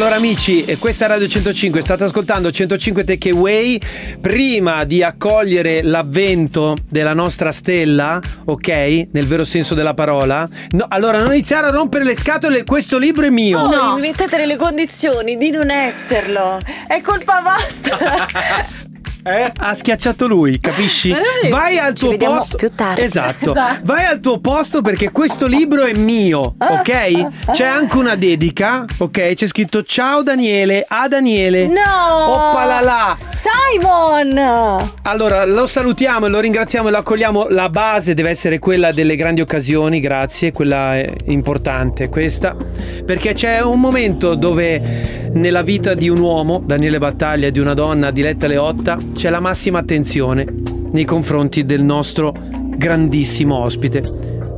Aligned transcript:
Allora 0.00 0.16
amici, 0.16 0.64
eh, 0.64 0.78
questa 0.78 1.04
è 1.04 1.08
Radio 1.08 1.28
105, 1.28 1.82
state 1.82 2.04
ascoltando 2.04 2.50
105 2.50 3.04
Takeaway. 3.04 3.78
Prima 4.18 4.84
di 4.84 5.02
accogliere 5.02 5.82
l'avvento 5.82 6.74
della 6.88 7.12
nostra 7.12 7.52
stella, 7.52 8.18
ok? 8.46 9.08
Nel 9.10 9.26
vero 9.26 9.44
senso 9.44 9.74
della 9.74 9.92
parola. 9.92 10.48
No, 10.70 10.86
allora 10.88 11.18
non 11.18 11.34
iniziare 11.34 11.66
a 11.66 11.70
rompere 11.70 12.04
le 12.04 12.16
scatole, 12.16 12.64
questo 12.64 12.96
libro 12.96 13.26
è 13.26 13.28
mio. 13.28 13.58
Voi 13.58 13.94
mi 13.96 14.00
mettete 14.00 14.38
nelle 14.38 14.56
condizioni 14.56 15.36
di 15.36 15.50
non 15.50 15.70
esserlo. 15.70 16.58
È 16.86 17.02
colpa 17.02 17.42
vostra. 17.42 18.78
Eh? 19.22 19.52
Ha 19.56 19.74
schiacciato 19.74 20.26
lui, 20.26 20.58
capisci? 20.60 21.14
Vai 21.50 21.78
al 21.78 21.94
tuo 21.94 22.16
posto. 22.16 22.56
più 22.56 22.70
tardi. 22.74 23.02
Esatto. 23.02 23.50
Esatto. 23.50 23.80
Vai 23.84 24.06
al 24.06 24.20
tuo 24.20 24.38
posto 24.40 24.80
perché 24.80 25.10
questo 25.10 25.46
libro 25.46 25.84
è 25.84 25.92
mio, 25.94 26.54
ok? 26.58 27.50
C'è 27.50 27.66
anche 27.66 27.96
una 27.96 28.14
dedica, 28.14 28.84
ok? 28.98 29.34
C'è 29.34 29.46
scritto 29.46 29.82
ciao 29.82 30.22
Daniele, 30.22 30.84
a 30.88 31.08
Daniele. 31.08 31.66
No! 31.66 32.48
Oppalala. 32.48 33.16
Simon! 33.30 34.92
Allora, 35.02 35.44
lo 35.44 35.66
salutiamo 35.66 36.26
e 36.26 36.28
lo 36.28 36.40
ringraziamo 36.40 36.88
e 36.88 36.90
lo 36.90 36.98
accogliamo. 36.98 37.48
La 37.50 37.68
base 37.68 38.14
deve 38.14 38.30
essere 38.30 38.58
quella 38.58 38.92
delle 38.92 39.16
grandi 39.16 39.40
occasioni, 39.40 40.00
grazie, 40.00 40.52
quella 40.52 40.96
è 40.96 41.10
importante 41.26 42.08
questa. 42.08 42.56
Perché 43.04 43.34
c'è 43.34 43.60
un 43.60 43.80
momento 43.80 44.34
dove 44.34 45.19
nella 45.32 45.62
vita 45.62 45.94
di 45.94 46.08
un 46.08 46.18
uomo, 46.18 46.62
Daniele 46.64 46.98
Battaglia, 46.98 47.46
e 47.46 47.50
di 47.50 47.60
una 47.60 47.74
donna, 47.74 48.10
Diletta 48.10 48.46
Leotta, 48.46 48.98
c'è 49.14 49.30
la 49.30 49.40
massima 49.40 49.78
attenzione 49.78 50.46
nei 50.92 51.04
confronti 51.04 51.64
del 51.64 51.82
nostro 51.82 52.34
grandissimo 52.76 53.56
ospite, 53.58 54.02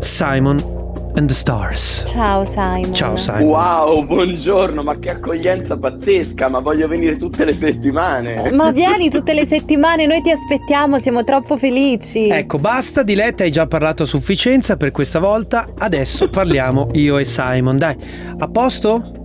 Simon 0.01 0.81
and 1.15 1.28
the 1.28 1.34
Stars. 1.34 2.05
Ciao 2.06 2.45
Simon. 2.45 2.95
Ciao 2.95 3.17
Simon. 3.17 3.43
Wow, 3.43 4.06
buongiorno, 4.06 4.83
ma 4.83 4.98
che 4.98 5.11
accoglienza 5.11 5.77
pazzesca, 5.77 6.48
ma 6.48 6.61
voglio 6.61 6.89
venire 6.89 7.19
tutte 7.19 7.45
le 7.45 7.55
settimane. 7.55 8.50
Ma 8.53 8.70
vieni 8.70 9.11
tutte 9.11 9.34
le 9.34 9.45
settimane, 9.45 10.06
noi 10.06 10.23
ti 10.23 10.31
aspettiamo, 10.31 10.98
siamo 10.98 11.23
troppo 11.23 11.59
felici. 11.59 12.28
Ecco, 12.28 12.59
basta, 12.59 13.03
Diletta, 13.03 13.43
hai 13.43 13.50
già 13.50 13.67
parlato 13.67 14.05
a 14.05 14.06
sufficienza 14.06 14.78
per 14.78 14.91
questa 14.91 15.19
volta. 15.19 15.69
Adesso 15.77 16.31
parliamo 16.31 16.89
io 16.93 17.19
e 17.19 17.27
Simon. 17.27 17.77
Dai, 17.77 17.97
a 18.39 18.48
posto? 18.48 19.20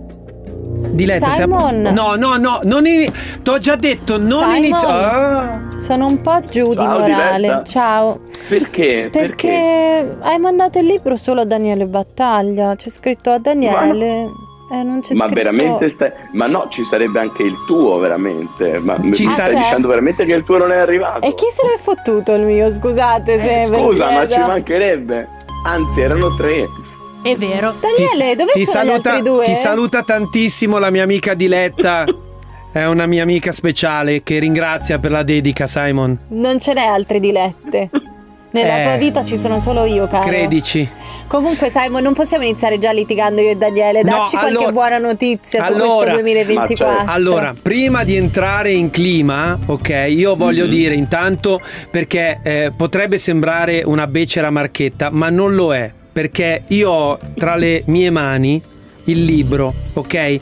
Diletta, 0.90 1.30
sei 1.30 1.42
Simon. 1.44 1.80
No, 1.92 2.14
no, 2.16 2.36
no, 2.36 2.60
non 2.64 2.86
ini- 2.86 3.10
T'ho 3.42 3.58
già 3.58 3.76
detto, 3.76 4.18
non 4.18 4.28
Simon. 4.50 4.56
iniziare. 4.56 5.60
Sono 5.78 6.06
un 6.06 6.20
po' 6.20 6.40
giù 6.48 6.70
di 6.70 6.76
Ciao, 6.76 6.98
morale. 6.98 7.36
Diletta. 7.36 7.62
Ciao. 7.64 8.20
Perché? 8.48 9.08
Perché 9.10 10.16
hai 10.20 10.38
mandato 10.38 10.78
il 10.78 10.86
libro 10.86 11.16
solo 11.16 11.42
a 11.42 11.44
Daniele 11.44 11.86
Battaglia. 11.86 12.74
C'è 12.74 12.90
scritto 12.90 13.30
a 13.30 13.38
Daniele. 13.38 14.28
E 14.70 14.82
non 14.82 15.00
c'è 15.00 15.14
Ma 15.14 15.24
scritto... 15.24 15.34
veramente 15.40 15.88
stai... 15.90 16.12
Ma 16.32 16.46
no, 16.46 16.66
ci 16.68 16.84
sarebbe 16.84 17.20
anche 17.20 17.42
il 17.42 17.54
tuo, 17.66 17.96
veramente. 17.98 18.78
Ma 18.80 18.96
Ci 18.96 19.06
mi 19.06 19.12
sa- 19.14 19.30
stai 19.30 19.46
Ah, 19.46 19.48
c'è? 19.54 19.56
dicendo 19.60 19.88
veramente 19.88 20.24
che 20.26 20.32
il 20.34 20.42
tuo 20.42 20.58
non 20.58 20.72
è 20.72 20.76
arrivato? 20.76 21.24
E 21.26 21.32
chi 21.34 21.46
se 21.50 21.66
l'è 21.66 21.78
fottuto 21.78 22.32
il 22.32 22.42
mio? 22.42 22.70
Scusate 22.70 23.40
se 23.40 23.62
Eh, 23.62 23.66
Scusa, 23.66 24.10
ma 24.10 24.28
ci 24.28 24.38
mancherebbe. 24.38 25.28
Anzi, 25.64 26.00
erano 26.02 26.34
tre. 26.36 26.66
È 27.22 27.34
vero. 27.36 27.74
Daniele, 27.80 28.36
dove 28.36 28.52
ti 28.52 28.64
sono 28.64 28.84
saluta, 28.86 29.10
gli 29.10 29.16
altri 29.16 29.30
due? 29.30 29.44
Ti 29.44 29.54
saluta 29.54 30.02
tantissimo 30.02 30.78
la 30.78 30.90
mia 30.90 31.02
amica 31.02 31.34
Diletta. 31.34 32.04
È 32.70 32.84
una 32.84 33.06
mia 33.06 33.22
amica 33.22 33.50
speciale 33.50 34.22
che 34.22 34.38
ringrazia 34.38 34.98
per 34.98 35.10
la 35.10 35.22
dedica, 35.22 35.66
Simon. 35.66 36.16
Non 36.28 36.60
ce 36.60 36.74
n'è 36.74 36.84
altre 36.84 37.18
dilette. 37.18 37.90
Nella 38.50 38.80
Eh, 38.80 38.84
tua 38.84 38.96
vita 38.96 39.24
ci 39.24 39.36
sono 39.38 39.58
solo 39.58 39.84
io, 39.84 40.06
caro. 40.06 40.26
Credici. 40.26 40.88
Comunque, 41.26 41.70
Simon, 41.70 42.02
non 42.02 42.12
possiamo 42.12 42.44
iniziare 42.44 42.78
già 42.78 42.92
litigando 42.92 43.40
io 43.40 43.50
e 43.50 43.56
Daniele. 43.56 44.02
No, 44.02 44.10
Dacci 44.10 44.36
qualche 44.36 44.48
allora- 44.56 44.72
buona 44.72 44.98
notizia 44.98 45.62
su 45.64 45.72
allora- 45.72 45.96
questo 45.96 46.12
2024. 46.14 47.04
Ma 47.04 47.12
Allora, 47.12 47.54
prima 47.60 48.04
di 48.04 48.16
entrare 48.16 48.70
in 48.70 48.90
clima, 48.90 49.58
ok, 49.66 50.06
io 50.08 50.36
voglio 50.36 50.64
Mhm. 50.64 50.70
dire 50.70 50.94
intanto 50.94 51.60
perché 51.90 52.40
eh, 52.42 52.72
potrebbe 52.76 53.18
sembrare 53.18 53.82
una 53.84 54.06
becera 54.06 54.50
marchetta, 54.50 55.08
ma 55.10 55.28
non 55.30 55.54
lo 55.54 55.74
è, 55.74 55.90
perché 56.18 56.64
io 56.66 56.90
ho 56.90 57.18
tra 57.36 57.54
le 57.54 57.84
mie 57.86 58.10
mani 58.10 58.60
il 59.10 59.24
libro, 59.24 59.74
ok? 59.94 60.40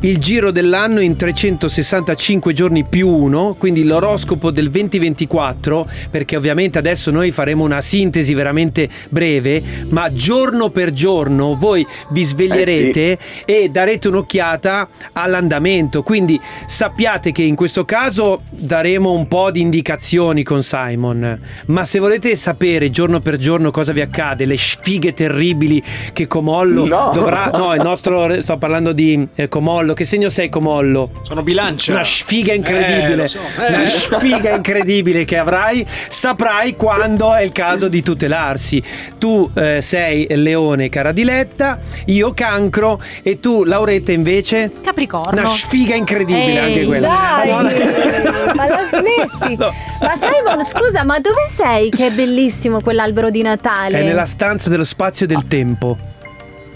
Il 0.00 0.18
giro 0.18 0.50
dell'anno 0.50 1.00
in 1.00 1.16
365 1.16 2.52
giorni 2.52 2.84
più 2.84 3.08
uno, 3.08 3.54
quindi 3.58 3.84
l'oroscopo 3.84 4.50
del 4.50 4.70
2024, 4.70 5.88
perché 6.10 6.36
ovviamente 6.36 6.78
adesso 6.78 7.10
noi 7.10 7.30
faremo 7.32 7.64
una 7.64 7.80
sintesi 7.80 8.34
veramente 8.34 8.88
breve, 9.08 9.62
ma 9.88 10.12
giorno 10.12 10.70
per 10.70 10.92
giorno 10.92 11.56
voi 11.56 11.86
vi 12.10 12.24
sveglierete 12.24 13.18
e 13.44 13.68
darete 13.70 14.08
un'occhiata 14.08 14.88
all'andamento. 15.12 16.02
Quindi 16.02 16.40
sappiate 16.66 17.32
che 17.32 17.42
in 17.42 17.54
questo 17.54 17.84
caso 17.84 18.42
daremo 18.50 19.12
un 19.12 19.26
po' 19.26 19.50
di 19.50 19.60
indicazioni 19.60 20.42
con 20.42 20.62
Simon, 20.62 21.40
ma 21.66 21.84
se 21.84 21.98
volete 21.98 22.36
sapere 22.36 22.90
giorno 22.90 23.20
per 23.20 23.36
giorno 23.36 23.70
cosa 23.70 23.92
vi 23.92 24.00
accade, 24.00 24.44
le 24.44 24.56
sfighe 24.56 25.14
terribili 25.14 25.82
che 26.12 26.26
Comollo 26.26 26.86
No. 26.86 27.10
dovrà... 27.12 27.50
No, 27.52 27.74
il 27.74 27.82
nostro... 27.82 28.07
sto 28.40 28.56
parlando 28.56 28.92
di 28.92 29.26
eh, 29.34 29.48
Comollo. 29.48 29.94
Che 29.94 30.04
segno 30.04 30.28
sei 30.28 30.48
Comollo? 30.48 31.10
Sono 31.22 31.42
bilancia. 31.42 31.92
Una 31.92 32.04
sfiga 32.04 32.52
Eh, 32.52 32.56
incredibile, 32.56 33.16
lo 33.16 33.26
so. 33.26 33.38
Eh. 33.60 33.74
una 33.74 33.84
sfiga 33.84 34.54
incredibile 34.54 35.24
che 35.24 35.36
avrai, 35.38 35.84
saprai 35.86 36.76
quando 36.76 37.34
è 37.34 37.42
il 37.42 37.52
caso 37.52 37.88
di 37.88 38.02
tutelarsi. 38.02 38.82
Tu 39.18 39.50
eh, 39.54 39.80
sei 39.80 40.26
leone, 40.30 40.88
cara 40.88 41.12
Diletta, 41.12 41.78
io 42.06 42.32
cancro 42.34 43.00
e 43.22 43.40
tu, 43.40 43.64
Lauretta, 43.64 44.12
invece? 44.12 44.70
Capricorno. 44.82 45.40
Una 45.40 45.48
sfiga 45.48 45.94
incredibile 45.94 46.44
Ehi, 46.52 46.58
anche 46.58 46.84
quella. 46.86 47.08
Dai, 47.08 47.50
Allora- 47.50 48.54
ma 48.54 48.66
la 48.66 48.88
smetti? 48.90 49.56
No. 49.56 49.72
Ma 50.00 50.14
Simon, 50.20 50.64
scusa, 50.64 51.04
ma 51.04 51.18
dove 51.18 51.46
sei? 51.48 51.90
Che 51.90 52.06
è 52.06 52.10
bellissimo 52.10 52.80
quell'albero 52.80 53.30
di 53.30 53.42
Natale. 53.42 53.98
È 54.00 54.02
nella 54.02 54.26
stanza 54.26 54.68
dello 54.68 54.84
spazio 54.84 55.26
e 55.26 55.28
del 55.28 55.46
tempo. 55.48 55.96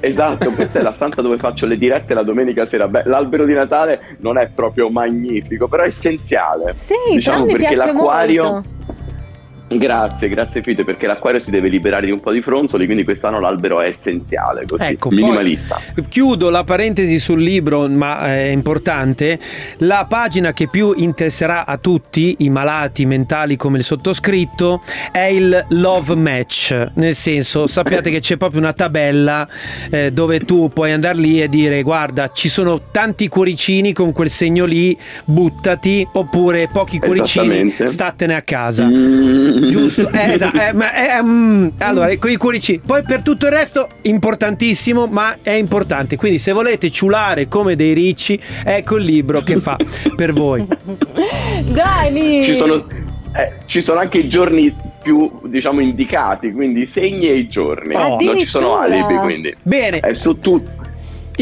Esatto, 0.05 0.51
questa 0.51 0.81
è 0.81 0.83
la 0.83 0.93
stanza 0.93 1.23
dove 1.23 1.37
faccio 1.37 1.65
le 1.65 1.77
dirette 1.77 2.13
la 2.13 2.25
domenica 2.25 2.67
sera. 2.67 2.89
Beh, 2.89 3.05
l'albero 3.05 3.45
di 3.45 3.53
Natale 3.53 4.17
non 4.19 4.37
è 4.37 4.49
proprio 4.53 4.89
magnifico, 4.91 5.69
però 5.69 5.85
è 5.85 5.87
essenziale. 5.87 6.73
Sì, 6.73 6.95
Diciamo 7.13 7.47
perché 7.47 7.77
l'acquario- 7.77 8.51
molto. 8.51 8.69
Grazie, 9.79 10.29
grazie 10.29 10.63
Fide, 10.63 10.85
perché 10.85 11.07
l'acquario 11.07 11.41
si 11.41 11.51
deve 11.51 11.69
liberare 11.69 12.07
di 12.07 12.13
un 12.13 12.21
po' 12.21 12.33
di 12.33 12.43
fronzoli, 12.43 12.85
quindi 12.85 13.05
quest'anno 13.05 13.41
l'albero 13.41 13.81
è 13.81 13.89
essenziale, 13.89 14.65
così, 14.67 14.83
Ecco, 14.83 15.11
minimalista. 15.11 15.81
Chiudo 16.09 16.51
la 16.51 16.65
parentesi 16.65 17.19
sul 17.19 17.43
libro, 17.43 17.89
ma 17.89 18.27
è 18.27 18.49
importante. 18.49 19.39
La 19.79 20.07
pagina 20.09 20.53
che 20.53 20.69
più 20.69 20.93
interesserà 20.97 21.67
a 21.67 21.77
tutti, 21.77 22.37
i 22.41 22.51
malati 22.51 23.07
mentali 23.07 23.57
come 23.57 23.79
il 23.79 23.85
sottoscritto, 23.85 24.83
è 25.11 25.25
il 25.25 25.67
Love 25.71 26.15
Match. 26.15 26.91
Nel 26.95 27.15
senso, 27.15 27.67
sappiate 27.67 28.11
che 28.11 28.21
c'è 28.21 28.37
proprio 28.37 28.61
una 28.61 28.73
tabella 28.73 29.49
eh, 29.91 30.11
dove 30.13 30.41
tu 30.41 30.71
puoi 30.73 30.93
andare 30.93 31.19
lì 31.19 31.43
e 31.43 31.49
dire: 31.49 31.83
Guarda, 31.83 32.29
ci 32.29 32.49
sono 32.49 32.81
tanti 32.91 33.29
cuoricini 33.29 33.93
con 33.93 34.13
quel 34.13 34.31
segno 34.31 34.65
lì, 34.65 34.97
buttati, 35.25 36.07
oppure 36.13 36.69
pochi 36.73 36.99
cuoricini, 36.99 37.71
statene 37.85 38.35
a 38.35 38.43
casa. 38.43 38.85
Mm. 38.85 39.62
Giusto, 39.69 40.11
eh, 40.11 40.33
esatto, 40.35 40.59
eh, 40.59 40.73
ma, 40.73 41.19
eh, 41.19 41.23
mm, 41.23 41.69
allora, 41.79 42.17
con 42.19 42.31
i 42.31 42.37
cuoricini. 42.37 42.81
Poi 42.85 43.03
per 43.03 43.23
tutto 43.23 43.47
il 43.47 43.53
resto, 43.53 43.89
importantissimo, 44.03 45.07
ma 45.07 45.37
è 45.43 45.53
importante. 45.53 46.17
Quindi 46.17 46.39
se 46.39 46.53
volete 46.53 46.91
ciulare 46.91 47.49
come 47.49 47.77
dei 47.77 47.93
ricci, 47.93 48.41
ecco 48.65 48.97
il 48.97 49.05
libro 49.05 49.41
che 49.41 49.57
fa 49.57 49.77
per 50.17 50.33
voi. 50.33 50.67
Dani! 51.73 52.45
Ci 52.45 52.55
sono, 52.55 52.75
eh, 52.75 53.53
ci 53.67 53.83
sono 53.83 54.01
anche 54.01 54.19
i 54.19 54.29
giorni 54.29 54.75
più, 55.03 55.31
diciamo, 55.45 55.81
indicati, 55.81 56.53
quindi 56.53 56.87
segni 56.87 57.29
e 57.29 57.37
i 57.37 57.49
giorni. 57.49 57.95
Oh. 57.95 58.17
Non 58.21 58.39
ci 58.39 58.47
sono 58.47 58.77
alibi, 58.77 59.17
quindi 59.17 59.55
Bene, 59.63 60.01
è 60.01 60.13
su 60.13 60.39
tutto. 60.41 60.81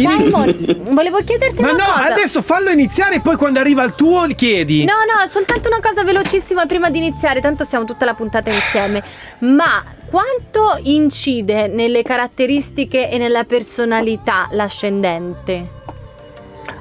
Simon, 0.00 0.94
volevo 0.94 1.18
chiederti 1.18 1.62
ma 1.62 1.72
una 1.72 1.84
no, 1.84 1.92
cosa. 1.92 2.12
adesso 2.12 2.42
fallo 2.42 2.70
iniziare 2.70 3.16
e 3.16 3.20
poi 3.20 3.36
quando 3.36 3.58
arriva 3.58 3.82
il 3.84 3.94
tuo 3.94 4.26
chiedi. 4.34 4.84
No, 4.84 4.92
no, 4.92 5.26
soltanto 5.28 5.68
una 5.68 5.80
cosa 5.80 6.04
velocissima 6.04 6.66
prima 6.66 6.90
di 6.90 6.98
iniziare, 6.98 7.40
tanto 7.40 7.64
siamo 7.64 7.84
tutta 7.84 8.04
la 8.04 8.14
puntata 8.14 8.50
insieme. 8.50 9.02
Ma 9.40 9.82
quanto 10.08 10.78
incide 10.84 11.68
nelle 11.68 12.02
caratteristiche 12.02 13.10
e 13.10 13.18
nella 13.18 13.44
personalità 13.44 14.48
l'ascendente? 14.50 15.78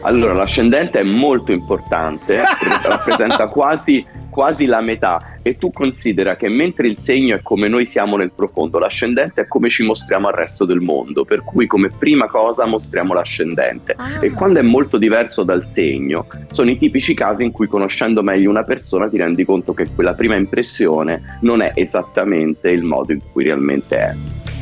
Allora, 0.02 0.34
l'ascendente 0.34 1.00
è 1.00 1.04
molto 1.04 1.52
importante, 1.52 2.42
rappresenta 2.84 3.48
quasi, 3.48 4.06
quasi 4.30 4.66
la 4.66 4.82
metà 4.82 5.38
e 5.50 5.58
tu 5.58 5.72
considera 5.72 6.36
che 6.36 6.48
mentre 6.48 6.88
il 6.88 7.00
segno 7.00 7.36
è 7.36 7.42
come 7.42 7.68
noi 7.68 7.88
siamo 7.88 8.18
nel 8.18 8.32
profondo, 8.32 8.78
l'ascendente 8.78 9.42
è 9.42 9.48
come 9.48 9.70
ci 9.70 9.84
mostriamo 9.84 10.28
al 10.28 10.36
resto 10.36 10.64
del 10.64 10.80
mondo, 10.80 11.26
per 11.26 11.44
cui 11.44 11.66
come 11.66 11.90
prima 11.90 12.28
cosa 12.28 12.66
mostriamo 12.66 13.16
l'ascendente. 13.16 13.96
Ah. 13.98 14.24
E 14.24 14.30
quando 14.30 14.60
è 14.60 14.62
molto 14.62 14.98
diverso 14.98 15.42
dal 15.42 15.68
segno, 15.72 16.28
sono 16.52 16.70
i 16.70 16.78
tipici 16.78 17.16
casi 17.16 17.44
in 17.44 17.52
cui 17.52 17.68
conoscendo 17.68 18.22
meglio 18.22 18.52
una 18.52 18.64
persona 18.64 19.10
ti 19.10 19.18
rendi 19.18 19.44
conto 19.44 19.74
che 19.74 19.88
quella 19.94 20.14
prima 20.14 20.36
impressione 20.36 21.40
non 21.42 21.62
è 21.62 21.72
esattamente 21.74 22.70
il 22.70 22.84
modo 22.84 23.12
in 23.12 23.22
cui 23.32 23.44
realmente 23.44 23.98
è. 23.98 24.16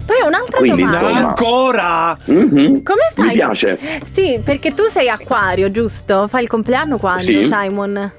Poi 0.07 0.25
un'altra 0.25 0.57
Quindi, 0.59 0.83
domanda. 0.83 1.09
insomma- 1.09 1.27
Ancora? 1.27 2.17
Mhm. 2.25 2.81
Come 2.83 3.01
fai? 3.13 3.25
Mi 3.27 3.33
piace. 3.33 3.77
Sì, 4.03 4.39
perché 4.41 4.73
tu 4.73 4.83
sei 4.85 5.09
acquario, 5.09 5.69
giusto? 5.69 6.27
Fai 6.29 6.43
il 6.43 6.47
compleanno 6.47 6.97
quando, 6.97 7.21
Sì. 7.23 7.43
Simon? 7.43 8.11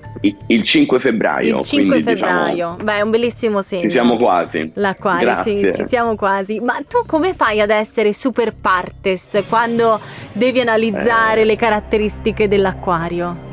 Il 0.49 0.63
5 0.65 1.01
febbraio. 1.01 1.57
il 1.59 1.63
5 1.65 1.95
quindi, 2.03 2.13
diciamo, 2.15 2.45
febbraio. 2.45 2.77
Beh, 2.83 2.97
è 2.97 3.01
un 3.01 3.11
bellissimo 3.11 3.63
segno. 3.63 3.83
ci 3.85 3.91
siamo 3.91 4.17
quasi. 4.19 4.71
L'acquario, 4.75 5.41
sì, 5.43 5.61
Grazie. 5.61 5.75
ci 5.85 5.89
siamo 5.89 6.15
quasi. 6.15 6.61
Ma 6.61 6.75
tu 6.87 7.05
come 7.07 7.33
fai 7.33 7.61
ad 7.61 7.71
essere 7.71 8.13
super 8.13 8.53
partes 8.55 9.43
quando 9.49 9.99
devi 10.33 10.61
analizzare 10.61 11.41
Eh. 11.41 11.45
le 11.45 11.57
caratteristiche 11.57 12.49
dell'acquario? 12.49 13.47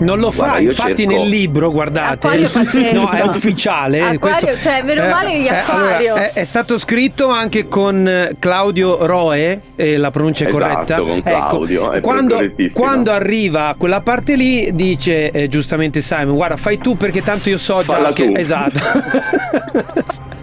Non 0.00 0.18
lo 0.20 0.30
Guarda, 0.34 0.54
fa, 0.54 0.60
infatti 0.60 1.02
cerco- 1.02 1.12
nel 1.18 1.28
libro, 1.28 1.70
guardate. 1.72 2.26
Acquario. 2.28 2.92
No, 2.92 3.10
è 3.10 3.22
ufficiale. 3.22 4.00
Acquario, 4.00 4.46
questo- 4.46 4.68
cioè, 4.68 4.82
meno 4.82 5.06
male 5.08 5.38
di 5.38 5.48
acquario. 5.48 6.14
allora, 6.14 6.30
è, 6.30 6.32
è 6.34 6.44
stato 6.44 6.78
scritto 6.78 7.28
anche 7.28 7.66
con 7.66 8.06
eh, 8.06 8.36
Claudio 8.38 9.04
Roe, 9.06 9.60
eh, 9.74 9.96
la 9.96 10.10
pronuncia 10.10 10.44
è 10.44 10.48
Esatto, 10.48 10.64
corretta. 10.64 10.94
Ecco, 10.96 11.04
con 11.04 11.20
Claudio, 11.22 11.90
è 11.90 12.00
quando, 12.00 12.38
quando 12.72 13.10
arriva 13.10 13.68
a 13.68 13.74
quella 13.74 14.00
parte 14.00 14.36
lì, 14.36 14.72
dice 14.74 15.30
eh, 15.30 15.48
giustamente 15.48 16.00
Simon: 16.00 16.36
Guarda, 16.36 16.56
fai 16.56 16.78
tu 16.78 16.96
perché 16.96 17.22
tanto 17.22 17.48
io 17.48 17.58
so 17.58 17.82
già 17.84 17.94
Falla 17.94 18.12
che. 18.12 18.26
tu. 18.30 18.34
Esatto. 18.36 18.80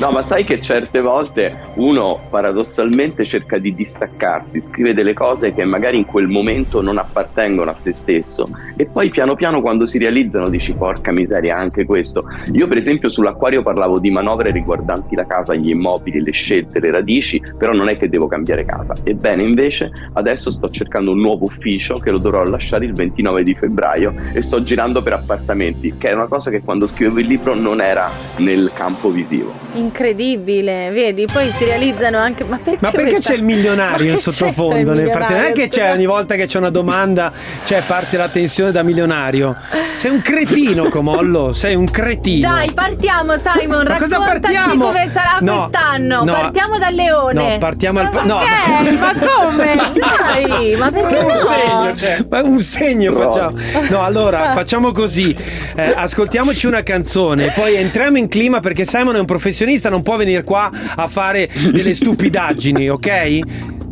No, 0.00 0.10
ma 0.10 0.24
sai 0.24 0.42
che 0.42 0.60
certe 0.60 1.00
volte 1.00 1.56
uno 1.74 2.18
paradossalmente 2.28 3.24
cerca 3.24 3.58
di 3.58 3.72
distaccarsi, 3.74 4.60
scrive 4.60 4.92
delle 4.92 5.12
cose 5.12 5.52
che 5.54 5.64
magari 5.64 5.98
in 5.98 6.04
quel 6.04 6.26
momento 6.26 6.82
non 6.82 6.98
appartengono 6.98 7.70
a 7.70 7.76
se 7.76 7.94
stesso 7.94 8.44
e 8.76 8.86
poi 8.86 9.01
piano 9.10 9.34
piano 9.34 9.60
quando 9.60 9.86
si 9.86 9.98
realizzano 9.98 10.48
dici 10.48 10.72
porca 10.74 11.12
miseria 11.12 11.56
anche 11.56 11.84
questo. 11.84 12.24
Io 12.52 12.66
per 12.66 12.76
esempio 12.76 13.08
sull'acquario 13.08 13.62
parlavo 13.62 13.98
di 13.98 14.10
manovre 14.10 14.50
riguardanti 14.50 15.14
la 15.14 15.26
casa, 15.26 15.54
gli 15.54 15.70
immobili, 15.70 16.22
le 16.22 16.32
scelte, 16.32 16.80
le 16.80 16.90
radici, 16.90 17.40
però 17.58 17.72
non 17.72 17.88
è 17.88 17.94
che 17.94 18.08
devo 18.08 18.26
cambiare 18.26 18.64
casa. 18.64 18.94
Ebbene 19.02 19.42
invece 19.42 19.90
adesso 20.14 20.50
sto 20.50 20.68
cercando 20.68 21.12
un 21.12 21.18
nuovo 21.20 21.44
ufficio 21.44 21.94
che 21.94 22.10
lo 22.10 22.18
dovrò 22.18 22.44
lasciare 22.44 22.84
il 22.84 22.92
29 22.92 23.42
di 23.42 23.54
febbraio 23.54 24.14
e 24.32 24.40
sto 24.42 24.62
girando 24.62 25.02
per 25.02 25.14
appartamenti, 25.14 25.94
che 25.98 26.08
è 26.10 26.12
una 26.12 26.26
cosa 26.26 26.50
che 26.50 26.60
quando 26.62 26.86
scrivevo 26.86 27.18
il 27.20 27.26
libro 27.26 27.54
non 27.54 27.80
era 27.80 28.08
nel 28.38 28.70
campo 28.74 29.08
visivo. 29.10 29.52
Incredibile, 29.74 30.90
vedi? 30.90 31.26
Poi 31.32 31.48
si 31.50 31.64
realizzano 31.64 32.18
anche. 32.18 32.44
Ma 32.44 32.58
perché, 32.58 32.78
Ma 32.80 32.90
perché 32.90 33.10
questa- 33.12 33.32
c'è 33.32 33.38
il 33.38 33.44
milionario 33.44 34.10
in 34.10 34.16
sottofondo? 34.18 34.92
Nel 34.94 35.10
frattempo, 35.10 35.32
non 35.42 35.50
è 35.50 35.52
che 35.52 35.68
c'è 35.68 35.92
ogni 35.92 36.06
volta 36.06 36.34
che 36.34 36.46
c'è 36.46 36.58
una 36.58 36.70
domanda, 36.70 37.32
c'è 37.64 37.82
parte 37.86 38.16
la 38.16 38.28
tensione 38.28 38.70
da 38.72 38.82
milionario. 38.92 39.56
Sei 39.96 40.10
un 40.10 40.20
cretino, 40.20 40.88
Comollo. 40.88 41.52
Sei 41.52 41.74
un 41.74 41.88
cretino. 41.90 42.48
Dai, 42.48 42.70
partiamo, 42.72 43.34
Simon. 43.36 43.86
Ma 43.88 43.96
cosa 43.96 44.18
partiamo? 44.18 44.86
come 44.86 45.08
sarà 45.10 45.38
No, 45.40 45.68
quest'anno. 45.70 46.22
no. 46.24 46.32
partiamo 46.32 46.78
dal 46.78 46.94
leone. 46.94 47.52
No, 47.52 47.58
partiamo 47.58 48.00
al- 48.00 48.10
Ma 48.12 48.22
no. 48.22 48.40
Ma 49.00 49.12
come? 49.18 49.74
Dai, 49.94 50.76
ma 50.78 50.90
perché 50.90 51.16
un 51.18 51.26
no? 51.26 51.34
segno, 51.34 51.94
cioè, 51.96 52.24
ma 52.28 52.42
un 52.42 52.60
segno 52.60 53.12
No. 53.12 53.18
facciamo. 53.20 53.56
No, 53.88 54.02
allora 54.04 54.52
facciamo 54.54 54.92
così: 54.92 55.34
Eh, 55.74 55.92
ascoltiamoci 55.96 56.66
una 56.66 56.82
canzone, 56.82 57.52
poi 57.52 57.74
entriamo 57.76 58.18
in 58.18 58.28
clima 58.28 58.60
perché 58.60 58.84
Simon 58.84 59.16
è 59.16 59.18
un 59.18 59.24
professionista, 59.26 59.88
non 59.88 60.02
può 60.02 60.16
venire 60.16 60.42
qua 60.44 60.70
a 60.96 61.08
fare 61.08 61.48
delle 61.70 61.94
stupidaggini, 61.94 62.88
ok? 62.90 63.40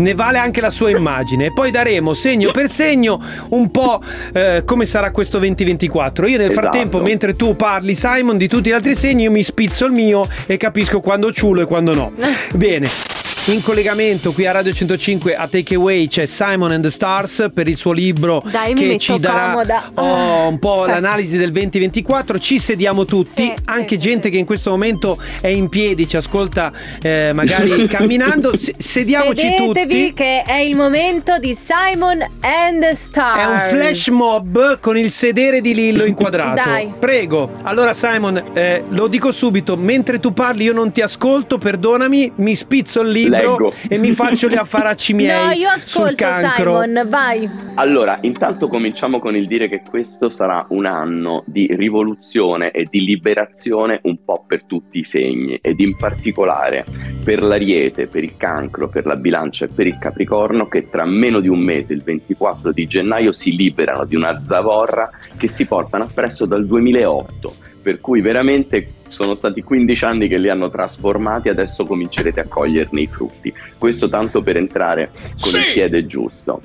Ne 0.01 0.15
vale 0.15 0.39
anche 0.39 0.61
la 0.61 0.71
sua 0.71 0.91
immagine. 0.91 1.47
E 1.47 1.53
poi 1.53 1.71
daremo 1.71 2.13
segno 2.13 2.51
per 2.51 2.69
segno 2.69 3.21
un 3.51 3.71
po' 3.71 4.01
eh, 4.33 4.63
come 4.65 4.85
sarà 4.87 5.11
questo 5.11 5.39
2024. 5.39 6.27
Io 6.27 6.39
nel 6.39 6.51
Esatto. 6.51 6.61
frattempo, 6.69 7.01
mentre 7.01 7.37
tu 7.37 7.55
parli, 7.57 7.95
Simon, 7.95 8.37
di 8.39 8.49
tutti 8.49 8.71
gli 8.71 8.73
altri 8.73 8.95
segni, 8.95 9.25
io 9.25 9.31
mi 9.31 9.43
spizzo 9.43 9.85
il 9.87 9.93
mio 9.93 10.27
e 10.47 10.57
capisco 10.57 11.01
quando 11.01 11.33
ciulo 11.33 11.63
e 11.63 11.65
quando 11.67 11.95
no. 11.95 12.13
Bene. 12.55 13.10
In 13.51 13.63
collegamento 13.63 14.31
qui 14.31 14.47
a 14.47 14.53
Radio 14.53 14.73
105 14.73 15.35
a 15.35 15.49
Takeaway 15.49 16.07
c'è 16.07 16.25
Simon 16.25 16.71
and 16.71 16.85
the 16.85 16.91
Stars 16.91 17.51
per 17.53 17.67
il 17.67 17.75
suo 17.75 17.91
libro 17.91 18.41
Dai, 18.49 18.75
che 18.75 18.97
ci 18.97 19.19
darà 19.19 19.57
oh, 19.95 20.47
un 20.47 20.61
po' 20.61 20.83
Aspetta. 20.83 21.01
l'analisi 21.01 21.37
del 21.37 21.51
2024. 21.51 22.39
Ci 22.39 22.61
sediamo 22.61 23.05
tutti, 23.05 23.43
Sì, 23.43 23.53
anche 23.65 23.97
sì, 23.97 24.07
gente 24.09 24.29
sì. 24.29 24.35
che 24.35 24.39
in 24.39 24.45
questo 24.45 24.71
momento 24.71 25.21
è 25.41 25.49
in 25.49 25.69
piedi, 25.69 26.07
ci 26.07 26.17
ascolta 26.17 26.71
eh, 27.03 27.33
magari 27.35 27.89
camminando. 27.91 28.57
Se- 28.57 28.77
sediamoci 28.79 29.41
Sedetevi 29.41 29.89
tutti. 29.89 30.13
che 30.13 30.43
è 30.43 30.61
il 30.61 30.77
momento 30.77 31.37
di 31.39 31.53
Simon 31.53 32.25
and 32.43 32.81
the 32.83 32.95
Stars. 32.95 33.37
È 33.37 33.47
un 33.47 33.59
flash 33.59 34.07
mob 34.09 34.79
con 34.79 34.97
il 34.97 35.11
sedere 35.11 35.61
di 35.61 35.75
Lillo 35.75 36.05
inquadrato. 36.05 36.69
Dai. 36.69 36.93
Prego. 36.97 37.51
Allora, 37.63 37.95
Simon, 37.95 38.41
eh, 38.53 38.85
lo 38.91 39.09
dico 39.09 39.33
subito: 39.33 39.77
mentre 39.77 40.21
tu 40.21 40.33
parli, 40.33 40.63
io 40.63 40.73
non 40.73 40.93
ti 40.93 41.01
ascolto, 41.01 41.59
perdonami, 41.59 42.35
mi 42.37 42.55
spizzo 42.55 43.01
il 43.01 43.11
libro 43.11 43.39
Leggo. 43.43 43.73
e 43.89 43.99
mi 43.99 44.13
faccio 44.13 44.49
gli 44.49 44.57
affaracci 44.57 45.15
miei. 45.15 45.47
No, 45.47 45.53
io 45.53 45.69
sul 45.77 46.03
ascolto 46.03 46.15
cancro. 46.17 46.83
Simon, 46.83 47.09
vai. 47.09 47.49
Allora, 47.75 48.19
intanto 48.23 48.69
cominciamo 48.69 49.19
con 49.19 49.37
il 49.37 49.47
dire 49.47 49.69
che 49.69 49.83
questo 49.89 50.29
sarà 50.31 50.65
un 50.71 50.87
anno 50.87 51.43
di 51.47 51.69
rivoluzione 51.75 52.71
e 52.71 52.87
di 52.91 53.05
liberazione 53.05 54.01
un 54.03 54.25
po' 54.25 54.45
per 54.47 54.65
tutti 54.65 54.99
i 54.99 55.05
segni 55.05 55.59
ed 55.61 55.81
in 55.81 55.97
particolare 55.97 56.85
per 57.23 57.43
l'ariete, 57.43 58.07
per 58.07 58.25
il 58.25 58.37
cancro, 58.37 58.89
per 58.89 59.07
la 59.07 59.17
bilancia 59.17 59.65
e 59.65 59.69
per 59.69 59.87
il 59.87 59.99
capricorno 59.99 60.67
che 60.69 60.89
tra 60.89 61.05
meno 61.05 61.41
di 61.41 61.49
un 61.49 61.61
mese, 61.61 61.93
il 61.93 62.03
24 62.03 62.73
di 62.73 62.87
gennaio, 62.87 63.33
si 63.33 63.55
liberano 63.57 64.05
di 64.05 64.17
una 64.17 64.35
zavorra 64.35 65.11
che 65.37 65.49
si 65.49 65.67
portano 65.67 66.05
appresso 66.05 66.47
dal 66.47 66.67
2008. 66.67 67.53
Per 67.83 68.01
cui 68.01 68.21
veramente 68.21 69.00
sono 69.11 69.35
stati 69.35 69.63
15 69.63 70.05
anni 70.05 70.29
che 70.29 70.39
li 70.39 70.49
hanno 70.49 70.71
trasformati, 70.71 71.49
adesso 71.49 71.85
comincerete 71.85 72.41
a 72.41 72.47
coglierne 72.49 73.01
i 73.03 73.07
frutti. 73.07 73.53
Questo 73.77 74.09
tanto 74.09 74.43
per 74.43 74.57
entrare 74.57 75.11
con 75.41 75.51
il 75.61 75.67
piede 75.73 76.07
giusto. 76.07 76.61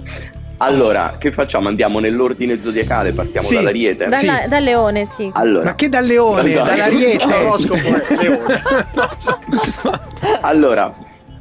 Allora, 0.58 1.18
che 1.20 1.32
facciamo? 1.34 1.68
Andiamo 1.68 2.00
nell'ordine 2.00 2.62
zodiacale, 2.62 3.12
partiamo 3.12 3.46
Sì. 3.46 3.56
dall'Ariete? 3.56 4.06
Dalla- 4.08 4.18
Sì. 4.44 4.48
Dal 4.48 4.64
leone, 4.64 5.06
sì. 5.06 5.30
Allora, 5.34 5.66
Ma 5.66 5.76
che 5.76 5.90
dal 5.90 6.06
leone, 6.06 6.54
dall'ariete. 6.54 7.26
L'oroscopo 7.28 7.76
è 7.82 8.16
leone. 8.22 8.62
allora, 10.42 10.94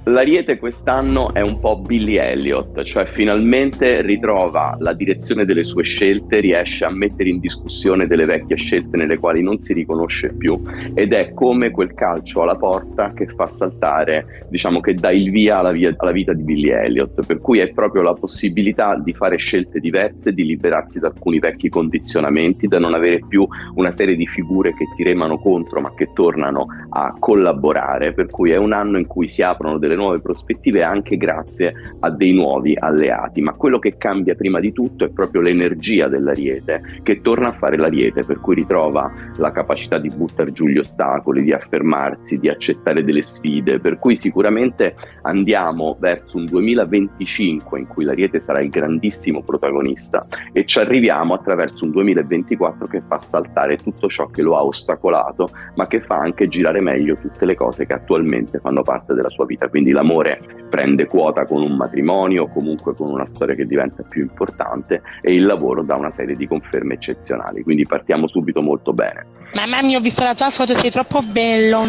l'Ariete 0.05 0.59
quest'anno 0.59 1.33
è 1.33 1.41
un 1.41 1.59
po' 1.59 1.79
Billy 1.79 2.17
Elliot, 2.17 2.83
cioè 2.83 3.07
finalmente 3.15 4.03
ritrova 4.03 4.77
la 4.81 4.93
direzione 4.93 5.47
delle 5.47 5.65
sue 5.65 5.83
scelte, 5.83 6.41
riesce 6.41 6.85
a 6.85 6.91
mettere 6.91 7.31
in 7.31 7.41
discussione 7.41 8.07
delle 8.07 8.27
vecchie 8.27 8.57
scelte 8.57 8.99
nelle 8.99 9.19
quali 9.19 9.43
non 9.43 9.61
si 9.61 9.73
riconosce 9.73 10.35
più 10.35 10.61
ed 10.95 11.15
è 11.15 11.33
come 11.33 11.71
quel 11.71 11.95
calcio 11.95 12.43
alla 12.43 12.57
porta 12.57 13.13
che 13.15 13.27
fa 13.27 13.47
saltare, 13.47 14.47
diciamo 14.51 14.81
che 14.81 14.93
dà 14.93 15.11
il 15.11 15.31
via 15.31 15.59
alla, 15.59 15.73
via- 15.73 15.95
alla 15.97 16.13
vita 16.13 16.35
di 16.35 16.43
Billy 16.43 16.69
Elliot, 16.69 17.25
per 17.25 17.41
cui 17.41 17.61
è 17.61 17.73
proprio 17.73 18.03
la 18.03 18.13
possibilità 18.13 19.01
di 19.03 19.15
fare 19.15 19.37
scelte 19.37 19.81
diverse, 19.81 20.35
di 20.35 20.45
liberarsi 20.45 20.99
da 20.99 21.09
alcuni 21.09 21.39
vecchi 21.39 21.71
condizionamenti, 21.71 22.69
da 22.69 22.79
non 22.79 22.93
avere 22.93 23.21
più 23.27 23.47
una 23.75 23.91
serie 23.91 24.17
di 24.17 24.27
figure 24.27 24.75
che 24.75 24.85
ti 24.97 25.03
remano 25.03 25.39
contro 25.39 25.81
ma 25.81 25.95
che 25.95 26.09
tornano 26.13 26.67
a 26.91 27.15
collaborare, 27.19 28.13
per 28.13 28.27
cui 28.27 28.51
è 28.51 28.57
un 28.57 28.73
anno 28.73 28.99
in 28.99 29.07
cui 29.07 29.29
si 29.29 29.41
aprono 29.41 29.79
delle 29.79 29.94
nuove 29.97 30.21
prospettive 30.21 30.83
anche 30.83 31.17
grazie 31.17 31.73
a 32.01 32.11
dei 32.11 32.33
nuovi 32.33 32.77
alleati, 32.79 33.41
ma 33.41 33.53
quello 33.53 33.79
che 33.79 33.97
cambia 33.97 34.35
prima 34.35 34.61
di 34.61 34.73
tutto 34.73 35.05
è 35.05 35.11
proprio 35.11 35.41
l'energia 35.41 36.09
dell'ariete 36.09 37.01
che 37.03 37.21
torna 37.21 37.49
a 37.49 37.53
fare 37.53 37.77
l'ariete, 37.77 38.25
per 38.25 38.41
cui 38.41 38.55
ritrova 38.55 39.13
la 39.37 39.53
capacità 39.53 39.99
di 39.99 40.11
buttare 40.11 40.53
giù 40.53 40.67
gli 40.67 40.79
ostacoli, 40.79 41.43
di 41.43 41.53
affermarsi, 41.53 42.39
di 42.39 42.49
accettare 42.49 43.05
delle 43.05 43.23
sfide, 43.23 43.81
per 43.81 43.99
cui 43.99 44.17
sicuramente 44.17 44.95
andiamo 45.23 45.97
verso 45.99 46.37
un 46.37 46.45
2025 46.47 47.79
in 47.79 47.87
cui 47.87 48.05
l'ariete 48.05 48.41
sarà 48.41 48.61
il 48.61 48.71
grandissimo 48.71 49.43
protagonista 49.43 50.27
e 50.53 50.65
ci 50.65 50.79
arriviamo 50.79 51.35
attraverso 51.35 51.85
un 51.85 51.91
2024 51.93 52.87
che 52.87 53.03
fa 53.07 53.21
saltare 53.21 53.77
tutto 53.77 54.09
ciò 54.09 54.27
che 54.27 54.43
lo 54.43 54.57
ha 54.57 54.65
ostacolato, 54.65 55.49
ma 55.77 55.87
che 55.87 56.01
fa 56.01 56.17
anche 56.17 56.49
girare 56.49 56.81
meglio 56.81 57.17
tutte 57.17 57.45
le 57.45 57.55
cose 57.55 57.87
che 57.87 57.93
attualmente 57.93 58.59
fanno 58.59 58.83
parte 58.83 59.15
della 59.15 59.31
sua 59.31 59.47
vita. 59.47 59.69
Quindi 59.69 59.84
l'amore 59.93 60.41
prende 60.75 61.07
quota 61.07 61.45
con 61.47 61.63
un 61.63 61.77
matrimonio, 61.77 62.49
comunque 62.49 62.95
con 62.95 63.09
una 63.09 63.27
storia 63.27 63.55
che 63.55 63.65
diventa 63.65 64.03
più 64.03 64.23
importante 64.23 65.03
e 65.21 65.33
il 65.33 65.45
lavoro 65.45 65.85
dà 65.85 65.95
una 65.95 66.11
serie 66.11 66.35
di 66.35 66.49
conferme 66.49 66.95
eccezionali. 66.95 67.63
Quindi 67.63 67.87
partiamo 67.87 68.27
subito 68.27 68.61
molto 68.61 68.93
bene. 68.93 69.25
Mamma 69.55 69.83
mia, 69.83 69.99
ho 69.99 70.01
visto 70.01 70.25
la 70.25 70.35
tua 70.35 70.51
foto, 70.51 70.75
sei 70.75 70.91
troppo 70.91 71.21
bello. 71.23 71.83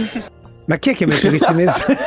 Ma 0.66 0.78
chi 0.78 0.92
è 0.92 0.96
che 0.96 1.08
mette 1.08 1.30
questi 1.30 1.54
messaggi? 1.56 2.00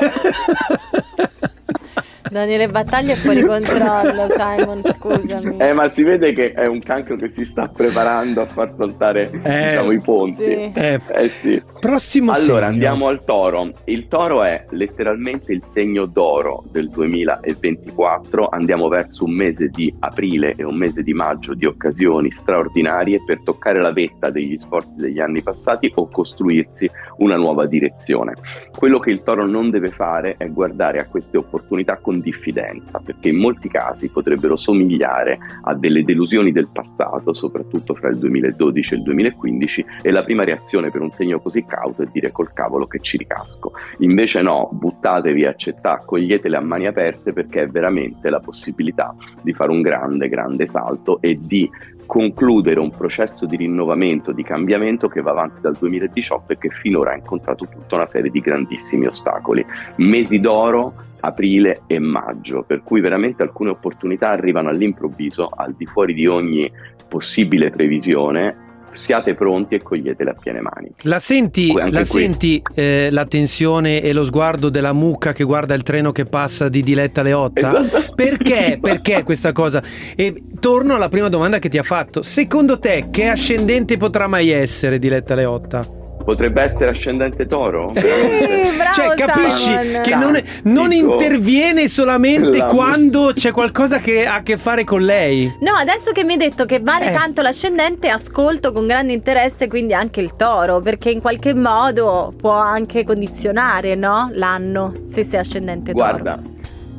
Daniele 2.30 2.68
Battaglia 2.68 3.12
è 3.12 3.16
fuori 3.16 3.42
controllo, 3.46 4.26
Simon, 4.28 4.82
scusami. 4.82 5.56
Eh, 5.58 5.72
ma 5.72 5.88
si 5.88 6.02
vede 6.02 6.32
che 6.32 6.52
è 6.52 6.66
un 6.66 6.80
cancro 6.80 7.16
che 7.16 7.28
si 7.28 7.44
sta 7.44 7.66
preparando 7.68 8.40
a 8.42 8.46
far 8.46 8.74
saltare 8.74 9.30
Eh, 9.42 9.68
diciamo, 9.70 9.90
i 9.92 10.00
ponti. 10.00 10.44
sì. 10.44 10.70
Eh, 10.74 11.00
Eh 11.08 11.28
sì. 11.28 11.62
prossimo 11.80 12.32
Allora 12.32 12.46
segno. 12.66 12.66
andiamo 12.66 13.06
al 13.08 13.24
toro. 13.24 13.72
Il 13.84 14.08
toro 14.08 14.42
è 14.42 14.66
letteralmente 14.70 15.52
il 15.52 15.62
segno 15.66 16.06
d'oro 16.06 16.64
del 16.70 16.88
2024. 16.90 18.48
Andiamo 18.48 18.88
verso 18.88 19.24
un 19.24 19.32
mese 19.32 19.68
di 19.68 19.92
aprile 20.00 20.54
e 20.56 20.64
un 20.64 20.76
mese 20.76 21.02
di 21.02 21.12
maggio 21.14 21.54
di 21.54 21.64
occasioni 21.66 22.30
straordinarie 22.30 23.22
per 23.24 23.42
toccare 23.42 23.80
la 23.80 23.92
vetta 23.92 24.30
degli 24.30 24.56
sforzi 24.58 24.96
degli 24.96 25.20
anni 25.20 25.42
passati 25.42 25.90
o 25.94 26.08
costruirsi 26.08 26.90
una 27.18 27.36
nuova 27.36 27.66
direzione. 27.66 28.34
Quello 28.76 28.98
che 28.98 29.10
il 29.10 29.22
toro 29.22 29.46
non 29.46 29.70
deve 29.70 29.88
fare 29.88 30.34
è 30.38 30.48
guardare 30.48 30.98
a 30.98 31.06
queste 31.06 31.36
opportunità 31.36 31.96
con 32.00 32.17
diffidenza, 32.20 33.00
perché 33.04 33.28
in 33.28 33.36
molti 33.36 33.68
casi 33.68 34.10
potrebbero 34.10 34.56
somigliare 34.56 35.38
a 35.62 35.74
delle 35.74 36.04
delusioni 36.04 36.52
del 36.52 36.68
passato, 36.68 37.32
soprattutto 37.32 37.94
fra 37.94 38.08
il 38.08 38.18
2012 38.18 38.94
e 38.94 38.96
il 38.96 39.02
2015, 39.02 39.84
e 40.02 40.10
la 40.10 40.24
prima 40.24 40.44
reazione 40.44 40.90
per 40.90 41.00
un 41.00 41.10
segno 41.10 41.40
così 41.40 41.64
cauto 41.64 42.02
è 42.02 42.06
dire 42.10 42.30
col 42.30 42.52
cavolo 42.52 42.86
che 42.86 43.00
ci 43.00 43.16
ricasco. 43.16 43.72
Invece 43.98 44.42
no, 44.42 44.68
buttatevi, 44.72 45.44
accettate, 45.44 46.02
accoglietele 46.08 46.56
a 46.56 46.60
mani 46.60 46.86
aperte 46.86 47.32
perché 47.32 47.62
è 47.62 47.68
veramente 47.68 48.30
la 48.30 48.40
possibilità 48.40 49.14
di 49.42 49.52
fare 49.52 49.70
un 49.70 49.82
grande, 49.82 50.28
grande 50.28 50.66
salto 50.66 51.20
e 51.20 51.38
di 51.40 51.68
concludere 52.08 52.80
un 52.80 52.90
processo 52.90 53.44
di 53.44 53.56
rinnovamento, 53.56 54.32
di 54.32 54.42
cambiamento 54.42 55.08
che 55.08 55.20
va 55.20 55.32
avanti 55.32 55.60
dal 55.60 55.76
2018 55.78 56.54
e 56.54 56.58
che 56.58 56.70
finora 56.70 57.12
ha 57.12 57.16
incontrato 57.16 57.68
tutta 57.68 57.96
una 57.96 58.06
serie 58.06 58.30
di 58.30 58.40
grandissimi 58.40 59.06
ostacoli. 59.06 59.64
Mesi 59.96 60.40
d'oro, 60.40 60.94
aprile 61.20 61.82
e 61.86 61.98
maggio, 61.98 62.62
per 62.62 62.82
cui 62.82 63.02
veramente 63.02 63.42
alcune 63.42 63.70
opportunità 63.70 64.30
arrivano 64.30 64.70
all'improvviso, 64.70 65.50
al 65.54 65.74
di 65.76 65.84
fuori 65.84 66.14
di 66.14 66.26
ogni 66.26 66.72
possibile 67.06 67.68
previsione. 67.68 68.67
Siate 68.92 69.34
pronti 69.34 69.74
e 69.74 69.82
coglietele 69.82 70.30
a 70.30 70.34
piene 70.34 70.60
mani. 70.60 70.90
La 71.02 71.18
senti, 71.18 71.72
la, 71.72 72.04
senti 72.04 72.62
eh, 72.74 73.08
la 73.10 73.26
tensione 73.26 74.00
e 74.00 74.12
lo 74.12 74.24
sguardo 74.24 74.68
della 74.68 74.92
mucca 74.92 75.32
che 75.32 75.44
guarda 75.44 75.74
il 75.74 75.82
treno 75.82 76.12
che 76.12 76.24
passa 76.24 76.68
di 76.68 76.82
Diletta 76.82 77.22
Leotta? 77.22 77.84
Esatto. 77.84 78.14
Perché? 78.14 78.78
Perché 78.82 79.22
questa 79.22 79.52
cosa? 79.52 79.82
E 80.16 80.34
torno 80.60 80.94
alla 80.94 81.08
prima 81.08 81.28
domanda 81.28 81.58
che 81.58 81.68
ti 81.68 81.78
ha 81.78 81.82
fatto. 81.82 82.22
Secondo 82.22 82.78
te 82.78 83.06
che 83.10 83.28
ascendente 83.28 83.96
potrà 83.96 84.26
mai 84.26 84.50
essere 84.50 84.98
Diletta 84.98 85.34
Leotta? 85.34 85.97
Potrebbe 86.28 86.60
essere 86.60 86.90
ascendente 86.90 87.46
toro? 87.46 87.90
Sì, 87.94 88.00
bravo, 88.02 88.92
cioè, 88.92 89.14
capisci 89.14 89.70
Simon. 89.80 90.00
che 90.02 90.14
non, 90.14 90.38
non 90.64 90.88
Dico- 90.90 91.12
interviene 91.12 91.88
solamente 91.88 92.58
La- 92.58 92.66
quando 92.66 93.30
c'è 93.34 93.50
qualcosa 93.50 93.98
che 93.98 94.26
ha 94.26 94.34
a 94.34 94.42
che 94.42 94.58
fare 94.58 94.84
con 94.84 95.00
lei. 95.00 95.50
No, 95.60 95.72
adesso 95.72 96.12
che 96.12 96.24
mi 96.24 96.32
hai 96.32 96.38
detto 96.38 96.66
che 96.66 96.80
vale 96.80 97.08
Eh. 97.08 97.12
tanto 97.14 97.40
l'ascendente, 97.40 98.10
ascolto 98.10 98.72
con 98.72 98.86
grande 98.86 99.14
interesse 99.14 99.68
quindi 99.68 99.94
anche 99.94 100.20
il 100.20 100.32
toro, 100.36 100.82
perché 100.82 101.08
in 101.08 101.22
qualche 101.22 101.54
modo 101.54 102.34
può 102.36 102.52
anche 102.52 103.04
condizionare, 103.04 103.94
no? 103.94 104.28
L'anno, 104.34 104.92
se 105.08 105.24
sei 105.24 105.40
ascendente 105.40 105.92
toro. 105.94 106.10
Guarda, 106.10 106.42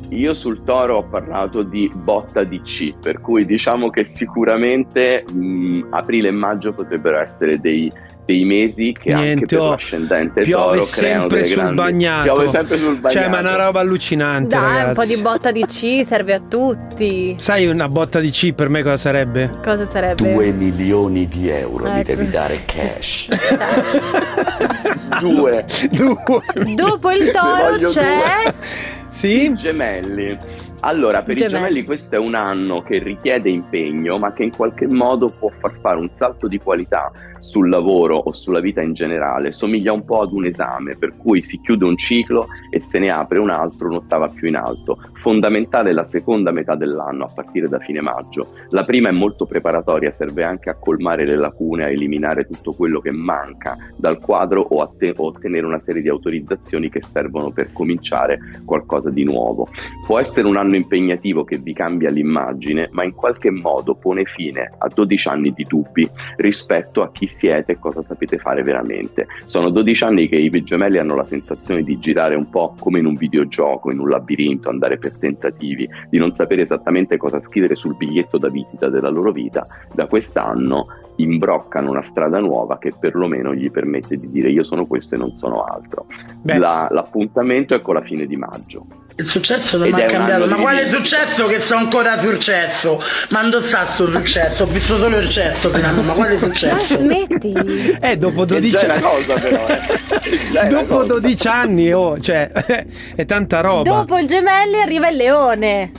io 0.08 0.34
sul 0.34 0.64
toro 0.64 0.96
ho 0.96 1.04
parlato 1.04 1.62
di 1.62 1.88
botta 1.94 2.42
di 2.42 2.60
C, 2.62 2.94
per 3.00 3.20
cui 3.20 3.46
diciamo 3.46 3.90
che 3.90 4.02
sicuramente 4.02 5.22
mh, 5.32 5.86
aprile 5.90 6.28
e 6.28 6.32
maggio 6.32 6.72
potrebbero 6.72 7.20
essere 7.20 7.60
dei, 7.60 7.92
dei 8.30 8.44
mesi 8.44 8.92
che 8.92 9.12
anche 9.12 9.24
Niente, 9.24 9.46
per 9.56 9.58
oh, 9.58 9.70
l'ascendente 9.70 10.40
Piove 10.42 10.80
sempre 10.82 11.44
sul 11.44 11.56
grandi... 11.56 11.74
bagnato. 11.74 12.32
Piove 12.32 12.48
sempre 12.48 12.78
sul 12.78 12.96
bagnato. 12.96 13.18
Cioè, 13.18 13.28
ma 13.28 13.36
è 13.38 13.40
una 13.40 13.56
roba 13.56 13.80
allucinante, 13.80 14.56
Dai, 14.56 14.62
ragazzi. 14.62 14.86
un 14.88 14.94
po' 14.94 15.04
di 15.04 15.16
botta 15.20 15.50
di 15.50 15.64
C 15.66 16.04
serve 16.04 16.34
a 16.34 16.40
tutti. 16.40 17.34
Sai 17.38 17.66
una 17.66 17.88
botta 17.88 18.20
di 18.20 18.30
C 18.30 18.52
per 18.52 18.68
me 18.68 18.82
cosa 18.82 18.96
sarebbe? 18.96 19.50
Cosa 19.62 19.84
sarebbe? 19.84 20.32
2 20.32 20.52
milioni 20.52 21.26
di 21.26 21.48
euro 21.48 21.84
mi 21.90 22.00
Ecco, 22.00 22.14
devi 22.14 22.24
sì. 22.24 22.30
dare 22.30 22.60
cash. 22.64 23.28
Due. 25.20 25.64
Due. 25.90 26.74
Dopo 26.74 27.10
il 27.10 27.30
toro 27.30 27.78
c'è 27.82 28.52
Sì? 29.08 29.52
Gemelli. 29.54 30.68
Allora, 30.80 31.22
per 31.22 31.34
Gemelli. 31.34 31.54
i 31.54 31.58
gemelli 31.58 31.84
questo 31.84 32.14
è 32.14 32.18
un 32.18 32.34
anno 32.34 32.80
che 32.80 32.98
richiede 32.98 33.50
impegno, 33.50 34.18
ma 34.18 34.32
che 34.32 34.44
in 34.44 34.50
qualche 34.50 34.86
modo 34.86 35.28
può 35.28 35.50
far 35.50 35.74
fare 35.80 35.98
un 35.98 36.10
salto 36.10 36.48
di 36.48 36.58
qualità 36.58 37.12
sul 37.40 37.68
lavoro 37.68 38.16
o 38.16 38.32
sulla 38.32 38.60
vita 38.60 38.80
in 38.80 38.92
generale. 38.92 39.52
Somiglia 39.52 39.92
un 39.92 40.04
po' 40.04 40.20
ad 40.20 40.32
un 40.32 40.46
esame, 40.46 40.96
per 40.96 41.16
cui 41.16 41.42
si 41.42 41.60
chiude 41.60 41.84
un 41.84 41.96
ciclo 41.96 42.46
e 42.70 42.80
se 42.80 42.98
ne 42.98 43.10
apre 43.10 43.38
un 43.38 43.50
altro 43.50 43.88
un'ottava 43.88 44.28
più 44.28 44.48
in 44.48 44.56
alto. 44.56 44.98
Fondamentale 45.14 45.92
la 45.92 46.04
seconda 46.04 46.50
metà 46.50 46.76
dell'anno, 46.76 47.24
a 47.24 47.32
partire 47.34 47.68
da 47.68 47.78
fine 47.78 48.00
maggio. 48.00 48.52
La 48.70 48.84
prima 48.84 49.08
è 49.08 49.12
molto 49.12 49.46
preparatoria, 49.46 50.10
serve 50.10 50.44
anche 50.44 50.70
a 50.70 50.74
colmare 50.74 51.24
le 51.24 51.36
lacune, 51.36 51.84
a 51.84 51.90
eliminare 51.90 52.46
tutto 52.46 52.72
quello 52.72 53.00
che 53.00 53.10
manca 53.10 53.76
dal 53.96 54.18
quadro 54.18 54.62
o 54.62 54.82
a 54.82 54.90
te- 54.96 55.14
o 55.16 55.26
ottenere 55.26 55.66
una 55.66 55.80
serie 55.80 56.02
di 56.02 56.08
autorizzazioni 56.08 56.88
che 56.88 57.02
servono 57.02 57.50
per 57.50 57.72
cominciare 57.72 58.38
qualcosa 58.64 59.10
di 59.10 59.24
nuovo. 59.24 59.68
Può 60.06 60.18
essere 60.18 60.46
un 60.46 60.56
anno 60.56 60.69
impegnativo 60.76 61.44
che 61.44 61.58
vi 61.58 61.72
cambia 61.72 62.10
l'immagine, 62.10 62.88
ma 62.92 63.04
in 63.04 63.14
qualche 63.14 63.50
modo 63.50 63.94
pone 63.94 64.24
fine 64.24 64.70
a 64.78 64.88
12 64.92 65.28
anni 65.28 65.52
di 65.52 65.64
dubbi 65.64 66.08
rispetto 66.36 67.02
a 67.02 67.10
chi 67.10 67.26
siete 67.26 67.72
e 67.72 67.78
cosa 67.78 68.02
sapete 68.02 68.38
fare 68.38 68.62
veramente. 68.62 69.26
Sono 69.46 69.70
12 69.70 70.04
anni 70.04 70.28
che 70.28 70.36
i 70.36 70.50
gemelli 70.62 70.98
hanno 70.98 71.14
la 71.14 71.24
sensazione 71.24 71.82
di 71.82 71.98
girare 71.98 72.34
un 72.34 72.48
po' 72.50 72.74
come 72.78 72.98
in 72.98 73.06
un 73.06 73.14
videogioco, 73.14 73.90
in 73.90 73.98
un 73.98 74.08
labirinto, 74.08 74.68
andare 74.68 74.98
per 74.98 75.18
tentativi, 75.18 75.88
di 76.08 76.18
non 76.18 76.34
sapere 76.34 76.62
esattamente 76.62 77.16
cosa 77.16 77.40
scrivere 77.40 77.74
sul 77.74 77.96
biglietto 77.96 78.38
da 78.38 78.48
visita 78.48 78.88
della 78.88 79.08
loro 79.08 79.32
vita. 79.32 79.66
Da 79.92 80.06
quest'anno 80.06 80.86
imbroccano 81.16 81.90
una 81.90 82.02
strada 82.02 82.38
nuova 82.38 82.78
che 82.78 82.92
perlomeno 82.98 83.54
gli 83.54 83.70
permette 83.70 84.16
di 84.16 84.30
dire 84.30 84.50
io 84.50 84.64
sono 84.64 84.86
questo 84.86 85.14
e 85.14 85.18
non 85.18 85.36
sono 85.36 85.64
altro. 85.64 86.06
La- 86.42 86.88
l'appuntamento 86.90 87.74
è 87.74 87.82
con 87.82 87.94
la 87.94 88.02
fine 88.02 88.26
di 88.26 88.36
maggio. 88.36 88.99
Il 89.20 89.28
successo 89.28 89.76
non 89.76 89.90
mi 89.90 90.02
ha 90.02 90.06
cambiato. 90.06 90.46
Ma 90.46 90.56
quale 90.56 90.88
successo 90.90 91.46
che 91.46 91.60
sto 91.60 91.74
ancora 91.74 92.18
successo? 92.20 93.02
Ma 93.28 93.42
dove 93.42 93.66
sta 93.68 93.86
sto 93.92 94.10
successo? 94.10 94.62
Ho 94.62 94.66
visto 94.66 94.98
solo 94.98 95.18
il 95.18 95.28
cesso 95.28 95.70
mo, 95.70 96.02
ma 96.02 96.12
quale 96.14 96.34
Ma 96.34 96.46
successo? 96.46 96.96
smetti. 96.96 97.98
Eh, 98.00 98.16
dopo 98.16 98.44
È 98.44 98.46
12 98.46 98.70
già 98.70 98.84
una 98.84 98.94
anni. 98.94 99.02
cosa 99.02 99.34
però, 99.40 99.66
eh. 99.66 100.68
Dopo 100.68 100.94
cosa. 100.96 101.06
12 101.06 101.48
anni, 101.48 101.92
oh, 101.92 102.18
cioè, 102.20 102.50
è 103.14 103.24
tanta 103.26 103.60
roba. 103.60 103.82
Dopo 103.90 104.18
il 104.18 104.26
gemelli 104.26 104.80
arriva 104.80 105.08
il 105.08 105.16
leone. 105.16 105.90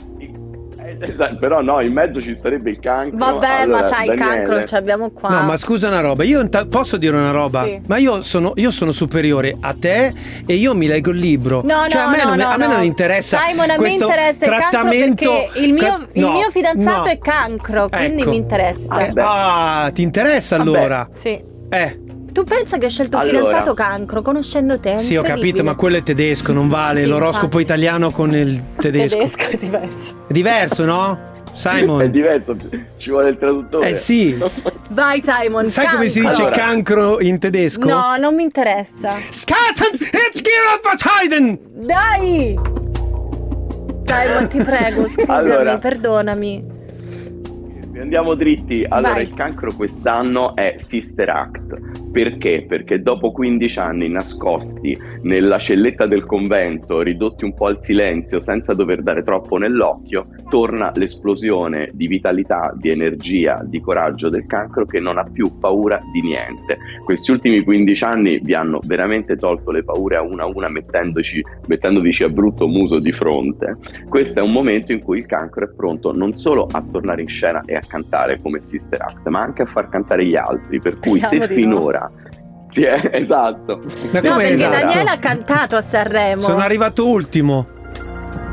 Esatto, 1.04 1.36
però 1.38 1.60
no, 1.62 1.80
in 1.80 1.92
mezzo 1.92 2.20
ci 2.22 2.36
sarebbe 2.36 2.70
il 2.70 2.78
cancro. 2.78 3.18
Vabbè, 3.18 3.60
Allora, 3.62 3.80
ma 3.80 3.86
sai, 3.86 4.08
il 4.08 4.14
cancro 4.14 4.64
ce 4.64 4.74
l'abbiamo 4.76 5.10
qua. 5.10 5.28
No, 5.30 5.42
ma 5.42 5.56
scusa 5.56 5.88
una 5.88 6.00
roba, 6.00 6.22
io 6.24 6.40
inta- 6.40 6.64
posso 6.66 6.96
dire 6.96 7.16
una 7.16 7.30
roba? 7.30 7.64
Sì. 7.64 7.80
Ma 7.86 7.96
io 7.98 8.22
sono, 8.22 8.52
io 8.56 8.70
sono 8.70 8.92
superiore 8.92 9.54
a 9.60 9.74
te 9.78 10.12
e 10.46 10.54
io 10.54 10.74
mi 10.74 10.86
leggo 10.86 11.10
il 11.10 11.18
libro. 11.18 11.60
No, 11.64 11.86
cioè, 11.88 12.02
no, 12.02 12.08
a 12.08 12.10
me, 12.10 12.16
no, 12.18 12.28
non, 12.30 12.38
no, 12.38 12.48
a 12.48 12.56
me 12.56 12.66
no. 12.66 12.72
non 12.74 12.84
interessa. 12.84 13.40
Simon, 13.48 13.70
a 13.70 13.76
me 13.78 13.90
interessa 13.92 14.44
il 14.44 14.50
cancro 14.50 14.68
trattamento. 14.70 15.30
perché 15.32 15.58
il 15.60 15.72
mio, 15.72 15.82
ca- 15.82 16.06
il 16.12 16.24
mio 16.26 16.50
fidanzato 16.50 17.00
no. 17.06 17.10
è 17.10 17.18
cancro, 17.18 17.88
quindi 17.88 18.22
Ecco. 18.22 18.30
mi 18.30 18.36
interessa. 18.36 18.86
Ah, 18.88 19.02
Eh, 19.02 19.12
ah, 19.16 19.90
ti 19.92 20.02
interessa 20.02 20.56
Vabbè. 20.56 20.68
allora? 20.70 21.08
Sì. 21.10 21.50
Eh, 21.68 22.00
Tu 22.32 22.44
pensa 22.44 22.78
che 22.78 22.86
ho 22.86 22.88
scelto 22.88 23.16
un 23.18 23.22
Allora. 23.24 23.38
fidanzato 23.46 23.74
cancro, 23.74 24.22
conoscendo 24.22 24.80
te? 24.80 24.94
è 24.94 24.98
sì, 24.98 25.16
ho 25.16 25.22
capito, 25.22 25.62
ma 25.62 25.74
quello 25.74 25.98
è 25.98 26.02
tedesco, 26.02 26.52
non 26.52 26.68
vale 26.68 27.02
Sì, 27.02 27.06
l'oroscopo 27.06 27.58
infatti. 27.58 27.62
italiano 27.62 28.10
con 28.10 28.34
il 28.34 28.62
tedesco. 28.76 29.16
Tedesco 29.18 29.48
è 29.50 29.56
diverso. 29.58 30.24
È 30.28 30.32
diverso, 30.32 30.84
no? 30.84 31.30
È 31.44 31.54
Simon. 31.54 32.10
diverso, 32.10 32.56
ci 32.96 33.10
vuole 33.10 33.28
il 33.30 33.38
traduttore. 33.38 33.90
Eh 33.90 33.94
sì. 33.94 34.38
Vai 34.88 35.20
Simon, 35.22 35.68
Sai 35.68 35.86
come 35.88 36.08
si 36.08 36.20
dice 36.20 36.30
cancro. 36.30 36.44
Allora. 36.44 36.56
cancro 36.56 37.20
in 37.20 37.38
tedesco? 37.38 37.86
No, 37.88 38.16
non 38.16 38.34
mi 38.34 38.42
interessa. 38.42 39.10
Skaten, 39.28 39.92
it's 40.00 40.40
Heiden! 41.04 41.58
Dai! 41.74 42.58
Simon, 44.04 44.48
ti 44.48 44.58
prego, 44.62 45.06
scusami, 45.06 45.50
Allora. 45.50 45.78
perdonami. 45.78 46.71
Andiamo 48.02 48.34
dritti. 48.34 48.84
Allora, 48.88 49.12
Vai. 49.12 49.22
il 49.22 49.32
cancro 49.32 49.72
quest'anno 49.76 50.56
è 50.56 50.74
Sister 50.78 51.30
Act. 51.30 52.10
Perché? 52.10 52.64
Perché 52.68 53.00
dopo 53.00 53.30
15 53.30 53.78
anni 53.78 54.08
nascosti 54.08 54.98
nella 55.22 55.58
celletta 55.58 56.06
del 56.06 56.26
convento, 56.26 57.00
ridotti 57.00 57.44
un 57.44 57.54
po' 57.54 57.66
al 57.66 57.80
silenzio 57.80 58.40
senza 58.40 58.74
dover 58.74 59.02
dare 59.02 59.22
troppo 59.22 59.56
nell'occhio, 59.56 60.26
torna 60.50 60.90
l'esplosione 60.94 61.90
di 61.94 62.08
vitalità, 62.08 62.74
di 62.76 62.90
energia, 62.90 63.62
di 63.64 63.80
coraggio 63.80 64.28
del 64.28 64.46
cancro 64.46 64.84
che 64.84 64.98
non 64.98 65.16
ha 65.16 65.24
più 65.24 65.58
paura 65.60 66.00
di 66.12 66.22
niente. 66.22 66.76
Questi 67.04 67.30
ultimi 67.30 67.62
15 67.62 68.04
anni 68.04 68.40
vi 68.40 68.52
hanno 68.52 68.80
veramente 68.84 69.36
tolto 69.36 69.70
le 69.70 69.84
paure 69.84 70.16
a 70.16 70.22
una 70.22 70.42
a 70.42 70.46
una 70.46 70.68
mettendoci, 70.68 71.40
mettendovici 71.68 72.24
a 72.24 72.28
brutto 72.28 72.66
muso 72.66 72.98
di 72.98 73.12
fronte. 73.12 73.76
Questo 74.08 74.40
è 74.40 74.42
un 74.42 74.50
momento 74.50 74.90
in 74.90 75.00
cui 75.00 75.18
il 75.18 75.26
cancro 75.26 75.64
è 75.64 75.68
pronto 75.68 76.12
non 76.12 76.36
solo 76.36 76.66
a 76.68 76.82
tornare 76.82 77.22
in 77.22 77.28
scena 77.28 77.62
e 77.64 77.76
a 77.76 77.80
cantare 77.92 78.40
come 78.40 78.62
Sister 78.62 79.02
Act, 79.02 79.28
ma 79.28 79.40
anche 79.40 79.62
a 79.62 79.66
far 79.66 79.90
cantare 79.90 80.24
gli 80.24 80.34
altri. 80.34 80.80
Per 80.80 80.98
cui 80.98 81.18
Speriamo 81.18 81.46
se 81.46 81.54
di 81.54 81.66
no. 81.66 81.76
finora 81.76 82.10
sì, 82.72 82.86
esatto. 82.88 83.80
Ma 83.84 83.90
Se 83.90 84.20
No, 84.28 84.36
perché 84.36 84.52
esatto? 84.52 84.70
Daniele 84.70 85.10
ha 85.10 85.18
cantato 85.18 85.76
a 85.76 85.80
Sanremo. 85.82 86.40
Sono 86.40 86.60
arrivato 86.60 87.06
ultimo. 87.06 87.71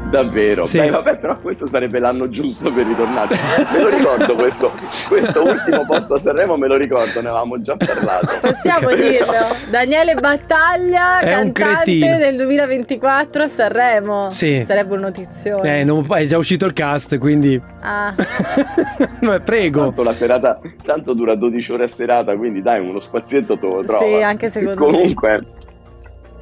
Davvero? 0.10 0.66
Sì. 0.66 0.80
Beh, 0.80 0.90
vabbè, 0.90 1.18
però 1.20 1.38
questo 1.40 1.68
sarebbe 1.68 2.00
l'anno 2.00 2.30
giusto 2.30 2.74
per 2.74 2.86
ritornare. 2.88 3.36
Me 3.72 3.82
lo 3.82 3.90
ricordo 3.90 4.36
questo, 4.36 4.72
questo 5.08 5.44
ultimo 5.44 5.86
posto 5.86 6.16
a 6.16 6.20
Sanremo, 6.20 6.58
me 6.58 6.68
lo 6.68 6.78
ricordo, 6.78 7.22
ne 7.22 7.28
avevamo 7.30 7.62
già 7.62 7.76
parlato. 7.78 8.40
Possiamo 8.42 8.90
dirlo. 8.96 9.34
Daniele 9.70 10.16
Battaglia, 10.16 11.20
È 11.20 11.30
cantante 11.30 12.18
del 12.18 12.36
2024 12.38 13.44
a 13.44 13.48
Sanremo. 13.48 14.30
Sì. 14.32 14.64
Sarebbe 14.66 14.96
un 14.96 15.02
notizione. 15.02 15.80
Eh, 15.80 15.84
non- 15.84 16.06
è 16.10 16.24
già 16.24 16.38
uscito 16.38 16.66
il 16.66 16.74
cast, 16.74 17.18
quindi. 17.20 17.62
Ah. 17.82 18.14
Beh, 19.22 19.40
Prego. 19.42 19.82
Tanto 19.86 20.04
la 20.04 20.14
serata, 20.14 20.60
tanto 20.84 21.14
dura 21.14 21.36
12 21.36 21.72
ore 21.72 21.84
a 21.84 21.88
serata, 21.88 22.36
quindi 22.36 22.62
dai, 22.62 22.80
uno 22.80 23.00
spazietto 23.00 23.58
te 23.58 23.68
lo 23.68 23.84
trova. 23.84 24.04
Sì, 24.06 24.22
anche 24.24 24.50
secondo 24.50 24.86
me. 24.86 24.92
Comunque, 24.92 25.40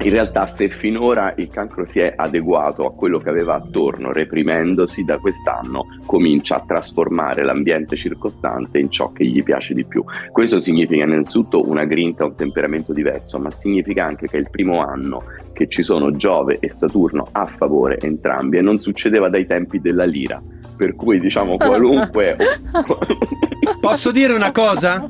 in 0.00 0.10
realtà, 0.10 0.46
se 0.46 0.68
finora 0.68 1.34
il 1.36 1.48
cancro 1.48 1.84
si 1.84 1.98
è 1.98 2.12
adeguato 2.14 2.86
a 2.86 2.94
quello 2.94 3.18
che 3.18 3.30
aveva 3.30 3.56
attorno, 3.56 4.12
reprimendosi 4.12 5.04
da 5.04 5.18
quest'anno, 5.18 5.84
comincia 6.06 6.56
a 6.56 6.64
trasformare 6.64 7.42
l'ambiente 7.42 7.96
circostante 7.96 8.78
in 8.78 8.90
ciò 8.90 9.10
che 9.10 9.26
gli 9.26 9.42
piace 9.42 9.74
di 9.74 9.84
più. 9.84 10.04
Questo 10.30 10.60
significa 10.60 11.02
innanzitutto 11.02 11.68
una 11.68 11.84
grinta, 11.84 12.24
un 12.24 12.36
temperamento 12.36 12.92
diverso, 12.92 13.40
ma 13.40 13.50
significa 13.50 14.04
anche 14.04 14.28
che 14.28 14.36
è 14.36 14.40
il 14.40 14.50
primo 14.50 14.80
anno 14.80 15.24
che 15.52 15.66
ci 15.66 15.82
sono 15.82 16.14
Giove 16.14 16.58
e 16.60 16.68
Saturno 16.68 17.26
a 17.32 17.46
favore 17.46 17.98
entrambi 17.98 18.58
e 18.58 18.62
non 18.62 18.78
succedeva 18.78 19.28
dai 19.28 19.46
tempi 19.46 19.80
della 19.80 20.04
lira. 20.04 20.40
Per 20.78 20.94
cui 20.94 21.18
diciamo 21.18 21.56
qualunque 21.56 22.36
Posso 23.80 24.12
dire 24.12 24.32
una 24.32 24.52
cosa? 24.52 25.08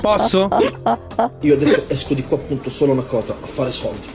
Posso? 0.00 0.48
Io 1.40 1.54
adesso 1.54 1.84
esco 1.88 2.14
di 2.14 2.24
qua 2.24 2.38
appunto 2.38 2.70
solo 2.70 2.92
una 2.92 3.02
cosa, 3.02 3.36
a 3.38 3.46
fare 3.46 3.70
soldi. 3.70 4.06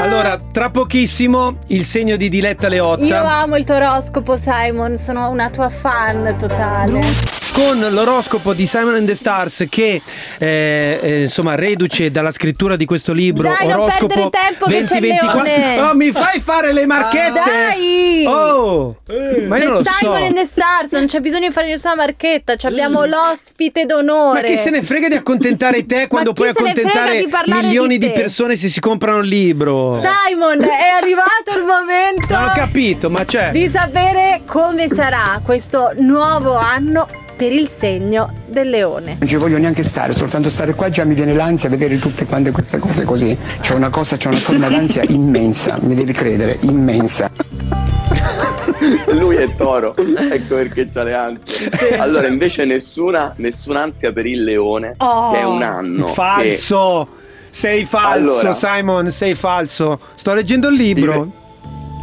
Allora, 0.00 0.40
tra 0.50 0.70
pochissimo 0.70 1.58
il 1.68 1.84
segno 1.84 2.16
di 2.16 2.28
Diletta 2.28 2.66
Io 2.66 2.72
Leotta 2.72 3.30
amo 3.30 3.56
il 3.56 3.64
tuo 3.64 3.76
oroscopo, 3.76 4.36
Simon. 4.36 4.98
Sono 4.98 5.30
una 5.30 5.48
tua 5.50 5.68
fan 5.68 6.34
totale. 6.36 7.43
Con 7.54 7.78
l'oroscopo 7.78 8.52
di 8.52 8.66
Simon 8.66 8.96
and 8.96 9.06
the 9.06 9.14
Stars 9.14 9.66
che 9.70 10.02
eh, 10.38 10.98
eh, 11.00 11.20
insomma 11.22 11.54
reduce 11.54 12.10
dalla 12.10 12.32
scrittura 12.32 12.74
di 12.74 12.84
questo 12.84 13.12
libro 13.12 13.48
Dai, 13.48 13.70
oroscopo 13.70 14.06
perdere 14.08 14.30
tempo 14.30 14.66
che 14.66 14.82
c'è 14.82 14.96
il 14.96 15.00
2024 15.00 15.42
leone. 15.44 15.80
Oh, 15.80 15.94
mi 15.94 16.10
fai 16.10 16.40
fare 16.40 16.72
le 16.72 16.84
marchette? 16.84 17.40
Dai! 17.44 18.24
Oh! 18.26 18.96
Ma 19.06 19.56
io 19.56 19.62
C'è 19.62 19.64
non 19.66 19.72
lo 19.72 19.82
Simon 19.84 20.18
so. 20.18 20.24
and 20.24 20.34
the 20.34 20.44
Stars, 20.46 20.92
non 20.92 21.06
c'è 21.06 21.20
bisogno 21.20 21.46
di 21.46 21.52
fare 21.52 21.68
nessuna 21.68 21.94
marchetta. 21.94 22.56
ci 22.56 22.66
Abbiamo 22.66 23.04
l'ospite 23.04 23.86
d'onore. 23.86 24.40
Ma 24.40 24.46
chi 24.48 24.56
se 24.56 24.70
ne 24.70 24.82
frega 24.82 25.06
di 25.06 25.14
accontentare 25.14 25.86
te 25.86 26.08
quando 26.08 26.32
puoi 26.32 26.48
accontentare 26.48 27.24
milioni 27.46 27.98
di 27.98 28.08
di, 28.08 28.12
persone 28.12 28.56
se 28.56 28.66
si 28.68 28.80
comprano 28.80 29.20
il 29.20 29.28
libro? 29.28 30.00
Simon, 30.00 30.60
è 30.60 30.88
arrivato 31.00 31.56
il 31.56 31.64
momento 31.64 32.34
Non 32.34 32.48
ho 32.48 32.52
capito, 32.52 33.08
ma 33.10 33.24
c'è. 33.24 33.52
di 33.52 33.68
sapere 33.68 34.40
come 34.44 34.88
sarà 34.88 35.40
questo 35.44 35.92
nuovo 35.98 36.56
anno 36.56 37.22
per 37.36 37.52
il 37.52 37.68
segno 37.68 38.32
del 38.46 38.68
leone. 38.70 39.16
Non 39.18 39.28
ci 39.28 39.36
voglio 39.36 39.58
neanche 39.58 39.82
stare, 39.82 40.12
soltanto 40.12 40.48
stare 40.48 40.74
qua 40.74 40.88
già 40.90 41.04
mi 41.04 41.14
viene 41.14 41.34
l'ansia 41.34 41.68
vedere 41.68 41.98
tutte 41.98 42.24
quante 42.26 42.50
queste 42.50 42.78
cose 42.78 43.04
così. 43.04 43.36
C'è 43.60 43.74
una 43.74 43.88
cosa, 43.90 44.16
c'è 44.16 44.28
una 44.28 44.38
forma 44.38 44.68
d'ansia 44.68 45.02
immensa, 45.08 45.76
mi 45.82 45.94
devi 45.94 46.12
credere, 46.12 46.58
immensa. 46.62 47.30
lui 49.12 49.36
è 49.36 49.54
toro, 49.56 49.94
ecco 49.96 50.54
perché 50.56 50.88
c'ha 50.92 51.02
le 51.02 51.14
ansie. 51.14 51.70
Allora, 51.98 52.26
invece, 52.26 52.64
nessuna, 52.64 53.32
nessun'ansia 53.36 54.12
per 54.12 54.26
il 54.26 54.42
leone, 54.44 54.94
Oh. 54.98 55.32
che 55.32 55.38
è 55.40 55.44
un 55.44 55.62
anno. 55.62 56.04
che- 56.04 56.12
Falso! 56.12 57.08
Sei 57.50 57.84
falso, 57.84 58.30
Allora. 58.40 58.52
Simon, 58.52 59.10
sei 59.12 59.34
falso. 59.36 60.00
Sto 60.14 60.34
leggendo 60.34 60.68
il 60.68 60.74
libro. 60.74 61.30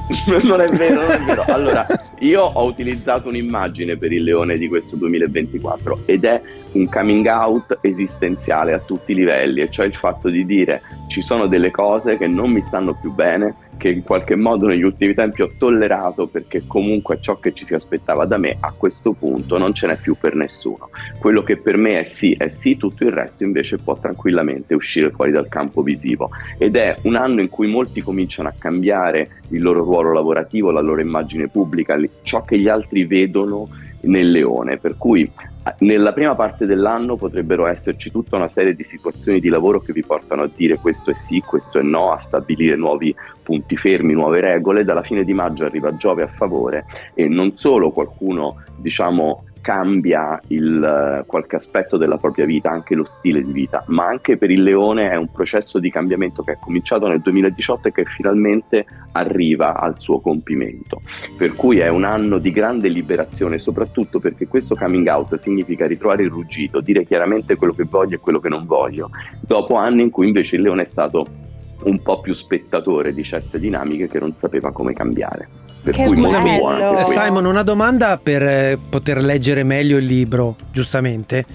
non 0.44 0.62
è 0.62 0.70
vero, 0.70 1.02
non 1.02 1.12
è 1.12 1.20
vero. 1.20 1.44
Allora, 1.48 1.86
io 2.22 2.42
ho 2.42 2.64
utilizzato 2.66 3.30
un'immagine 3.30 3.98
per 3.98 4.12
il 4.12 4.24
leone 4.24 4.58
di 4.58 4.68
questo 4.68 4.96
2024 4.96 6.02
ed 6.06 6.24
è 6.24 6.42
un 6.74 6.88
coming 6.88 7.26
out 7.26 7.80
esistenziale 7.82 8.74
a 8.74 8.80
tutti 8.80 9.12
i 9.12 9.16
livelli, 9.16 9.62
e 9.62 9.70
cioè 9.70 9.86
il 9.86 9.96
fatto 9.96 10.30
di 10.30 10.46
dire 10.46 10.82
ci 11.08 11.22
sono 11.22 11.48
delle 11.48 11.72
cose 11.72 12.18
che 12.18 12.28
non 12.28 12.52
mi 12.52 12.62
stanno 12.62 12.94
più 12.94 13.12
bene, 13.12 13.56
che 13.78 13.90
in 13.90 14.04
qualche 14.04 14.36
modo 14.36 14.68
negli 14.68 14.84
ultimi 14.84 15.14
tempi 15.14 15.42
ho 15.42 15.52
tollerato 15.58 16.28
perché 16.28 16.64
comunque 16.68 17.20
ciò 17.20 17.40
che 17.40 17.52
ci 17.52 17.66
si 17.66 17.74
aspettava 17.74 18.26
da 18.26 18.38
me 18.38 18.56
a 18.60 18.72
questo 18.78 19.14
punto 19.14 19.58
non 19.58 19.74
ce 19.74 19.88
n'è 19.88 19.98
più 19.98 20.16
per 20.20 20.36
nessuno. 20.36 20.90
Quello 21.20 21.42
che 21.42 21.58
per 21.58 21.78
me 21.78 22.00
è 22.00 22.04
sì, 22.04 22.34
è 22.38 22.48
sì, 22.48 22.78
tutto 22.78 23.04
il 23.04 23.12
resto 23.12 23.44
invece 23.44 23.78
può 23.78 23.98
tranquillamente 23.98 24.76
uscire 24.76 25.10
fuori 25.10 25.32
dal 25.32 25.50
campo 25.50 25.82
visivo 25.82 26.30
ed 26.60 26.76
è 26.76 26.96
un 27.04 27.16
anno 27.16 27.42
in 27.42 27.50
cui 27.50 27.68
molti 27.68 28.02
cominciano 28.02 28.48
a 28.48 28.54
cambiare 28.58 29.42
il 29.50 29.62
loro 29.62 29.84
ruolo 29.84 30.14
lavorativo, 30.14 30.72
la 30.72 30.82
loro 30.82 31.02
immagine 31.02 31.50
pubblica, 31.50 31.96
li- 31.96 32.11
ciò 32.22 32.44
che 32.44 32.58
gli 32.58 32.68
altri 32.68 33.06
vedono 33.06 33.70
nel 34.02 34.32
leone, 34.32 34.78
per 34.78 34.98
cui 34.98 35.30
nella 35.80 36.12
prima 36.12 36.34
parte 36.34 36.66
dell'anno 36.66 37.18
potrebbero 37.18 37.68
esserci 37.68 38.10
tutta 38.10 38.36
una 38.36 38.48
serie 38.48 38.74
di 38.74 38.84
situazioni 38.84 39.40
di 39.40 39.48
lavoro 39.48 39.80
che 39.80 39.94
vi 39.94 40.04
portano 40.04 40.44
a 40.44 40.50
dire 40.54 40.78
questo 40.78 41.12
è 41.12 41.16
sì, 41.16 41.40
questo 41.40 41.78
è 41.78 41.84
no, 41.84 42.12
a 42.12 42.18
stabilire 42.18 42.76
nuovi 42.76 43.14
punti 43.44 43.78
fermi, 43.78 44.14
nuove 44.14 44.42
regole. 44.42 44.84
Dalla 44.84 45.04
fine 45.04 45.24
di 45.24 45.34
maggio 45.34 45.66
arriva 45.66 45.96
Giove 45.96 46.24
a 46.24 46.28
favore 46.28 46.86
e 47.14 47.28
non 47.28 47.56
solo 47.56 47.92
qualcuno, 47.92 48.64
diciamo, 48.78 49.44
cambia 49.62 50.40
il, 50.48 50.84
eh, 50.84 51.26
qualche 51.26 51.56
aspetto 51.56 51.98
della 51.98 52.18
propria 52.18 52.46
vita, 52.46 52.70
anche 52.70 52.96
lo 52.96 53.06
stile 53.06 53.42
di 53.42 53.52
vita, 53.52 53.84
ma 53.88 54.06
anche 54.06 54.38
per 54.38 54.52
il 54.52 54.64
leone 54.64 55.12
è 55.12 55.16
un 55.16 55.32
processo 55.32 55.80
di 55.80 55.90
cambiamento 55.90 56.44
che 56.44 56.54
è 56.54 56.58
cominciato 56.60 57.08
nel 57.08 57.22
2018 57.22 57.88
e 57.88 57.92
che 57.92 58.06
finalmente 58.06 58.86
arriva 59.14 59.80
al 59.80 60.00
suo 60.00 60.20
compimento. 60.20 61.02
Per 61.38 61.54
cui 61.54 61.80
è 61.80 61.88
un 61.88 62.04
anno 62.04 62.40
di 62.40 62.52
grande 62.52 62.90
liberazione, 62.90 63.60
soprattutto 63.60 64.20
perché 64.20 64.48
questo 64.48 64.76
coming 64.76 65.08
out 65.08 65.36
significa 65.38 65.86
ritrovare 65.86 66.24
il 66.24 66.30
ruggito, 66.30 66.82
dire 66.82 67.06
chiaramente 67.06 67.56
quello 67.56 67.74
che 67.74 67.84
voglio 67.84 68.16
e 68.16 68.20
quello 68.20 68.40
che 68.40 68.50
non 68.50 68.66
voglio, 68.66 69.10
dopo 69.40 69.76
anni 69.76 70.02
in 70.02 70.10
cui 70.10 70.28
invece 70.28 70.56
il 70.56 70.64
leone 70.64 70.82
è 70.82 70.86
stato 70.86 71.26
un 71.84 72.02
po' 72.02 72.20
più 72.20 72.34
spettatore 72.34 73.14
di 73.14 73.24
certe 73.24 73.60
dinamiche 73.60 74.08
che 74.08 74.20
non 74.20 74.34
sapeva 74.34 74.72
come 74.72 74.94
cambiare. 74.94 75.71
Per 75.84 75.96
Che 75.96 76.04
cui 76.06 76.16
Eh, 76.24 76.94
questo. 76.94 77.20
Simon, 77.20 77.46
una 77.46 77.64
domanda 77.64 78.20
per 78.22 78.44
eh, 78.44 78.78
poter 78.90 79.20
leggere 79.22 79.64
meglio 79.64 79.98
il 79.98 80.06
libro, 80.06 80.56
giustamente. 80.72 81.46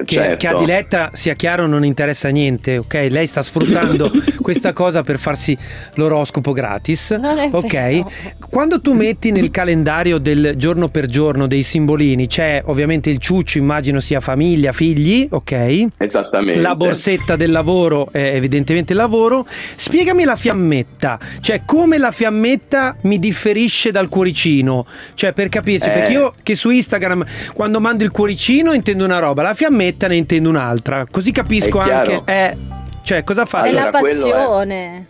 Eh, 0.00 0.04
Che, 0.04 0.14
certo. 0.14 0.36
che 0.36 0.48
a 0.48 0.54
Diletta, 0.56 1.10
sia 1.12 1.34
chiaro, 1.34 1.66
non 1.66 1.84
interessa 1.84 2.28
niente, 2.30 2.78
ok? 2.78 3.06
Lei 3.10 3.26
sta 3.26 3.42
sfruttando 3.42 4.10
questa 4.40 4.72
cosa 4.72 5.02
per 5.02 5.18
farsi 5.18 5.56
l'oroscopo 5.94 6.52
gratis. 6.52 7.18
Ok? 7.50 7.72
vero. 7.72 8.10
Quando 8.48 8.80
tu 8.80 8.92
metti 8.94 9.30
nel 9.32 9.50
calendario 9.50 10.18
del 10.18 10.54
giorno 10.56 10.88
per 10.88 11.06
giorno 11.06 11.46
dei 11.46 11.62
simbolini, 11.62 12.26
c'è 12.26 12.62
ovviamente 12.66 13.10
il 13.10 13.18
ciuccio, 13.18 13.58
immagino 13.58 14.00
sia 14.00 14.20
famiglia, 14.20 14.72
figli, 14.72 15.26
ok? 15.30 15.86
Esattamente. 15.98 16.60
La 16.60 16.74
borsetta 16.76 17.36
del 17.36 17.50
lavoro 17.50 18.08
è 18.12 18.32
evidentemente 18.34 18.92
il 18.92 18.98
lavoro. 18.98 19.46
Spiegami 19.76 20.24
la 20.24 20.36
fiammetta, 20.36 21.18
cioè 21.40 21.62
come 21.64 21.98
la 21.98 22.10
fiammetta 22.10 22.96
mi 23.02 23.18
differisce 23.18 23.90
dal 23.90 24.08
cuoricino. 24.08 24.86
Cioè 25.14 25.32
per 25.32 25.48
capirci, 25.48 25.88
Eh. 25.88 25.92
perché 25.92 26.12
io 26.12 26.34
che 26.42 26.54
su 26.54 26.70
Instagram 26.70 27.24
quando 27.54 27.80
mando 27.80 28.04
il 28.04 28.10
cuoricino 28.10 28.72
intendo 28.72 29.04
una 29.04 29.18
roba, 29.18 29.42
la 29.42 29.54
fiammetta 29.54 29.80
ne 30.08 30.16
intendo 30.16 30.48
un'altra. 30.48 31.06
Così 31.10 31.30
capisco 31.32 31.80
È 31.82 31.90
anche... 31.92 32.22
Eh, 32.24 32.56
cioè 33.02 33.24
cosa 33.24 33.42
È 33.42 33.46
faccio? 33.46 33.70
Allora, 33.76 33.90
la 33.90 33.98
quello 33.98 34.26
è- 34.26 34.30
passione. 34.30 35.06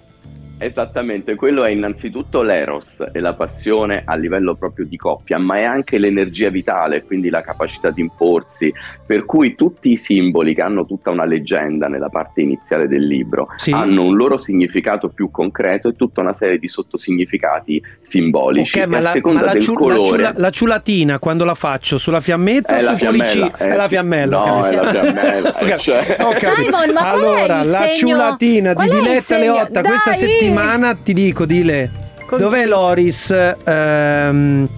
Esattamente, 0.64 1.34
quello 1.34 1.64
è 1.64 1.70
innanzitutto 1.70 2.42
l'eros 2.42 3.04
e 3.12 3.18
la 3.20 3.34
passione 3.34 4.02
a 4.04 4.14
livello 4.16 4.54
proprio 4.54 4.86
di 4.86 4.96
coppia, 4.96 5.38
ma 5.38 5.56
è 5.58 5.62
anche 5.64 5.98
l'energia 5.98 6.50
vitale, 6.50 7.02
quindi 7.02 7.30
la 7.30 7.40
capacità 7.42 7.90
di 7.90 8.00
imporsi, 8.00 8.72
per 9.04 9.24
cui 9.24 9.54
tutti 9.56 9.90
i 9.92 9.96
simboli 9.96 10.54
che 10.54 10.62
hanno 10.62 10.86
tutta 10.86 11.10
una 11.10 11.24
leggenda 11.24 11.88
nella 11.88 12.08
parte 12.08 12.40
iniziale 12.42 12.86
del 12.86 13.06
libro 13.06 13.48
Sì. 13.56 13.72
hanno 13.72 14.04
un 14.04 14.16
loro 14.16 14.38
significato 14.38 15.08
più 15.08 15.30
concreto 15.30 15.88
e 15.88 15.96
tutta 15.96 16.20
una 16.20 16.32
serie 16.32 16.58
di 16.58 16.68
sottosignificati 16.68 17.82
simbolici. 18.00 18.78
Ok, 18.78 18.86
ma 18.86 18.98
a 18.98 19.00
la, 19.00 19.10
seconda 19.10 19.40
ma 19.40 19.46
la 19.46 19.52
del 19.52 19.62
ciu- 19.62 19.74
la 19.78 19.80
colore 19.94 20.04
ciula- 20.04 20.32
la 20.36 20.50
ciulatina 20.50 21.18
quando 21.18 21.44
la 21.44 21.54
faccio 21.54 21.98
sulla 21.98 22.20
fiammetta 22.20 22.76
è 22.76 22.80
o 22.80 22.82
la 22.82 22.96
sul 22.96 22.98
cuoricino? 23.08 23.50
fiammella, 23.50 23.58
eh, 23.58 23.72
è 23.72 23.76
la 23.76 23.88
fiammella, 23.88 24.38
No, 24.38 24.66
è 24.66 24.74
la 24.74 24.90
fiammella, 24.90 25.52
cioè- 25.78 26.16
capito. 26.16 26.60
Simon, 26.62 26.92
ma 26.92 27.00
qual 27.00 27.20
è 27.20 27.24
allora, 27.24 27.60
il 27.62 27.70
la 27.70 27.76
segno- 27.78 27.94
ciulatina 27.94 28.74
di 28.74 28.88
Diletta? 28.88 29.38
Leotta 29.38 29.82
questa 29.82 30.10
Dai! 30.10 30.18
Settimana 30.52 30.94
ti 30.94 31.14
dico, 31.14 31.46
Dile, 31.46 31.90
Con 32.26 32.38
dov'è? 32.38 32.66
Loris? 32.66 33.34
Ehm, 33.64 34.68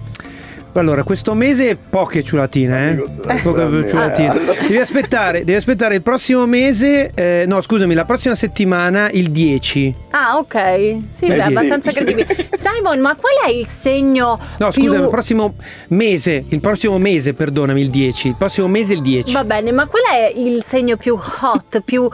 allora, 0.79 1.03
questo 1.03 1.33
mese 1.33 1.75
poche 1.77 2.23
ciulatine, 2.23 2.91
eh? 2.91 3.39
Poche 3.41 3.87
ciulatine. 3.87 4.33
Devi 4.61 4.77
aspettare, 4.77 5.39
devi 5.43 5.57
aspettare 5.57 5.95
il 5.95 6.01
prossimo 6.01 6.45
mese, 6.45 7.11
eh, 7.15 7.45
no 7.47 7.61
scusami, 7.61 7.93
la 7.93 8.05
prossima 8.05 8.35
settimana 8.35 9.09
il 9.11 9.31
10. 9.31 9.95
Ah, 10.11 10.37
ok. 10.37 10.97
Sì, 11.09 11.27
beh, 11.27 11.35
Vedi? 11.35 11.41
abbastanza 11.41 11.91
credibile. 11.91 12.27
Simon, 12.57 12.99
ma 12.99 13.15
qual 13.15 13.33
è 13.47 13.51
il 13.51 13.67
segno 13.67 14.37
No, 14.57 14.69
più... 14.69 14.83
scusami, 14.83 15.03
il 15.03 15.09
prossimo 15.09 15.55
mese, 15.89 16.43
il 16.47 16.59
prossimo 16.61 16.97
mese, 16.97 17.33
perdonami, 17.33 17.81
il 17.81 17.89
10. 17.89 18.27
Il 18.29 18.35
prossimo 18.35 18.67
mese 18.67 18.93
il 18.93 19.01
10. 19.01 19.33
Va 19.33 19.43
bene, 19.43 19.71
ma 19.71 19.85
qual 19.87 20.03
è 20.03 20.31
il 20.35 20.63
segno 20.65 20.95
più 20.97 21.17
hot, 21.41 21.81
più 21.81 22.09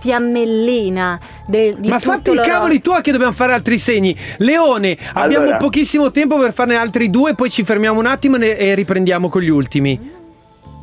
fiammellina 0.00 1.18
de- 1.46 1.74
di 1.78 1.88
Ma 1.88 1.98
tutto 1.98 2.10
fatti 2.12 2.30
i 2.30 2.36
cavoli 2.36 2.80
tuoi 2.80 3.02
che 3.02 3.12
dobbiamo 3.12 3.32
fare 3.32 3.52
altri 3.52 3.78
segni. 3.78 4.16
Leone, 4.38 4.96
abbiamo 5.14 5.44
Allora. 5.44 5.56
pochissimo 5.58 6.10
tempo 6.10 6.38
per 6.38 6.52
farne 6.52 6.76
altri 6.76 7.10
due, 7.10 7.34
poi 7.34 7.50
ci 7.50 7.64
fermiamo 7.64 7.98
un 7.98 8.05
attimo 8.06 8.36
e 8.36 8.74
riprendiamo 8.74 9.28
con 9.28 9.40
gli 9.42 9.48
ultimi. 9.48 10.14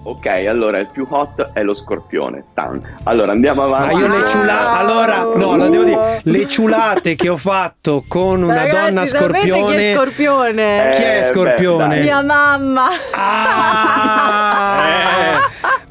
Ok, 0.05 0.25
allora 0.25 0.79
il 0.79 0.89
più 0.91 1.07
hot 1.09 1.51
è 1.53 1.63
lo 1.63 1.73
scorpione. 1.73 2.43
Tan. 2.53 2.81
Allora 3.03 3.31
andiamo 3.31 3.65
Ma 3.65 3.77
avanti. 3.77 3.95
io 4.01 4.07
le 4.09 4.25
ciulate. 4.27 4.77
Allora, 4.77 5.21
no, 5.33 5.55
lo 5.55 5.69
devo 5.69 5.83
dire. 5.86 6.19
Le 6.23 6.45
ciulate 6.47 7.15
che 7.15 7.29
ho 7.29 7.38
fatto 7.38 8.03
con 8.05 8.43
una 8.43 8.53
Ragazzi, 8.65 8.93
donna 8.93 9.05
sapete 9.05 9.39
chi 9.39 9.47
è 9.49 9.53
scorpione. 9.53 9.93
scorpione? 9.93 10.89
Chi 10.93 11.01
è 11.03 11.19
Eh, 11.19 11.23
scorpione? 11.23 11.95
beh. 11.95 12.01
Mia 12.01 12.21
mamma. 12.21 12.88
Ah! 13.13 14.77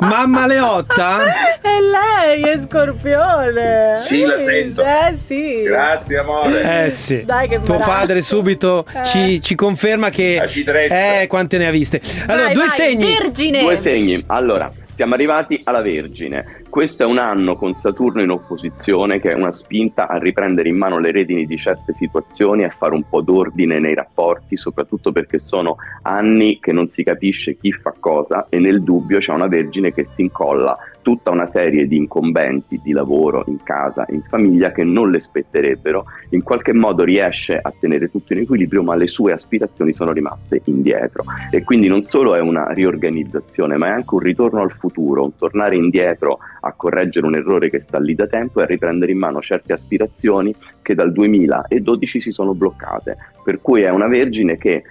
Mamma 0.07 0.47
Leotta? 0.47 1.21
E 1.61 1.81
lei 1.81 2.43
è 2.43 2.59
scorpione. 2.61 3.93
Sì, 3.95 4.25
la 4.25 4.37
sento. 4.39 4.83
Eh 4.83 5.17
sì. 5.25 5.63
Grazie 5.63 6.19
amore. 6.19 6.85
Eh 6.87 6.91
sì. 6.91 7.23
Dai, 7.25 7.49
che 7.49 7.59
Tuo 7.59 7.75
imbarazzo. 7.75 7.99
padre 7.99 8.21
subito 8.23 8.85
Eh. 8.93 9.05
ci, 9.05 9.41
ci 9.41 9.55
conferma 9.55 10.11
che. 10.11 10.43
Eh, 10.43 11.27
quante 11.29 11.57
ne 11.59 11.69
ha 11.69 11.71
viste. 11.71 12.01
Allora, 12.27 12.45
Vai, 12.47 12.55
due 12.55 12.67
vai, 12.67 12.73
segni. 12.77 13.17
Vergine. 13.17 13.61
Due 13.63 13.77
segni. 13.77 14.25
Allora, 14.27 14.71
siamo 14.95 15.15
arrivati 15.15 15.61
alla 15.65 15.81
Vergine. 15.83 16.62
Questo 16.73 17.03
è 17.03 17.07
un 17.07 17.19
anno 17.19 17.55
con 17.55 17.75
Saturno 17.75 18.23
in 18.23 18.31
opposizione 18.31 19.21
che 19.21 19.31
è 19.31 19.35
una 19.35 19.53
spinta 19.53 20.09
a 20.09 20.17
riprendere 20.17 20.71
in 20.71 20.79
mano 20.79 20.99
le 20.99 21.13
redini 21.13 21.45
di 21.45 21.59
certe 21.59 21.93
situazioni 21.93 22.65
a 22.65 22.71
fare 22.71 22.95
un 22.95 23.07
po' 23.07 23.21
d'ordine 23.21 23.79
nei 23.79 23.95
rapporti, 23.95 24.57
soprattutto 24.57 25.13
perché 25.13 25.39
sono 25.39 25.77
anni 26.01 26.61
che 26.61 26.73
non 26.73 26.89
si 26.89 27.03
capisce 27.03 27.57
chi 27.57 27.73
fa 27.73 27.93
cosa 28.01 28.47
e 28.49 28.59
nel 28.59 28.83
dubbio 28.83 29.19
c'è 29.19 29.35
una 29.35 29.49
Vergine 29.49 29.93
che 29.93 30.07
si 30.07 30.23
incolla 30.23 30.75
tutta 31.03 31.31
una 31.31 31.47
serie 31.47 31.87
di 31.87 31.97
incombenti 31.97 32.81
di 32.83 32.93
lavoro 32.93 33.45
in 33.49 33.63
casa, 33.63 34.07
in 34.09 34.23
famiglia 34.23 34.71
che 34.71 34.85
non 34.85 35.11
le 35.11 35.21
spetterebbero, 35.21 36.07
in 36.31 36.43
qualche 36.43 36.73
modo 36.73 37.05
riesce 37.05 37.59
a 37.59 37.73
tenere 37.79 38.09
tutto 38.09 38.33
in 38.33 38.41
equilibrio 38.41 38.83
ma 38.83 38.95
le 38.95 39.09
sue 39.09 39.33
aspirazioni 39.33 39.93
sono 39.93 40.13
rimaste 40.13 40.63
indietro. 40.65 41.25
E 41.51 41.63
quindi 41.65 41.89
non 41.89 42.05
solo 42.05 42.35
è 42.35 42.41
una 42.41 42.69
riorganizzazione 42.69 43.77
ma 43.77 43.89
è 43.89 43.91
anche 43.91 44.15
un 44.15 44.21
ritorno 44.21 44.63
al 44.63 44.73
futuro, 44.73 45.25
un 45.25 45.37
tornare 45.37 45.77
indietro 45.77 46.39
a 46.65 46.73
correggere 46.75 47.27
un 47.27 47.35
errore 47.35 47.71
che 47.71 47.81
sta 47.81 47.99
lì 47.99 48.15
da 48.15 48.27
tempo 48.27 48.61
e 48.61 48.65
a 48.65 48.67
riprendere 48.67 49.13
in 49.13 49.19
mano 49.19 49.41
certe 49.41 49.73
aspirazioni 49.73 50.55
che 50.83 50.95
dal 50.95 51.13
2012 51.13 52.21
si 52.21 52.33
sono 52.33 52.55
bloccate, 52.55 53.17
per 53.45 53.61
cui 53.61 53.83
è 53.83 53.91
una 53.91 54.09
vergine 54.09 54.57
che 54.57 54.83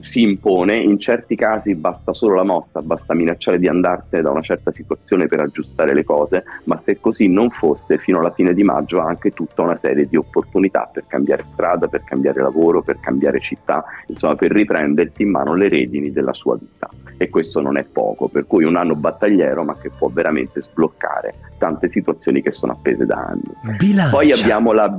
si 0.00 0.22
impone, 0.22 0.76
in 0.76 0.98
certi 0.98 1.34
casi 1.34 1.74
basta 1.74 2.12
solo 2.12 2.34
la 2.34 2.44
mossa, 2.44 2.80
basta 2.82 3.14
minacciare 3.14 3.58
di 3.58 3.66
andarsene 3.66 4.22
da 4.22 4.30
una 4.30 4.42
certa 4.42 4.70
situazione 4.72 5.26
per 5.26 5.40
aggiustare 5.40 5.94
le 5.94 6.04
cose, 6.04 6.44
ma 6.64 6.78
se 6.82 7.00
così 7.00 7.28
non 7.28 7.50
fosse, 7.50 7.98
fino 7.98 8.18
alla 8.18 8.30
fine 8.30 8.52
di 8.52 8.62
maggio 8.62 9.00
ha 9.00 9.06
anche 9.06 9.32
tutta 9.32 9.62
una 9.62 9.76
serie 9.76 10.06
di 10.06 10.16
opportunità 10.16 10.88
per 10.92 11.04
cambiare 11.06 11.44
strada, 11.44 11.88
per 11.88 12.04
cambiare 12.04 12.42
lavoro, 12.42 12.82
per 12.82 13.00
cambiare 13.00 13.40
città, 13.40 13.84
insomma 14.06 14.34
per 14.34 14.50
riprendersi 14.50 15.22
in 15.22 15.30
mano 15.30 15.54
le 15.54 15.68
redini 15.68 16.12
della 16.12 16.34
sua 16.34 16.56
vita. 16.56 16.88
E 17.16 17.28
questo 17.28 17.60
non 17.60 17.76
è 17.76 17.84
poco, 17.84 18.28
per 18.28 18.46
cui 18.46 18.64
un 18.64 18.76
anno 18.76 18.94
battagliero 18.94 19.62
ma 19.62 19.76
che 19.76 19.90
può 19.90 20.08
veramente 20.08 20.62
sbloccare 20.62 21.34
tante 21.58 21.88
situazioni 21.88 22.42
che 22.42 22.52
sono 22.52 22.72
appese 22.72 23.06
da 23.06 23.16
anni. 23.16 23.76
Bilancia. 23.76 24.10
Poi 24.10 24.32
abbiamo 24.32 24.72
la, 24.72 24.98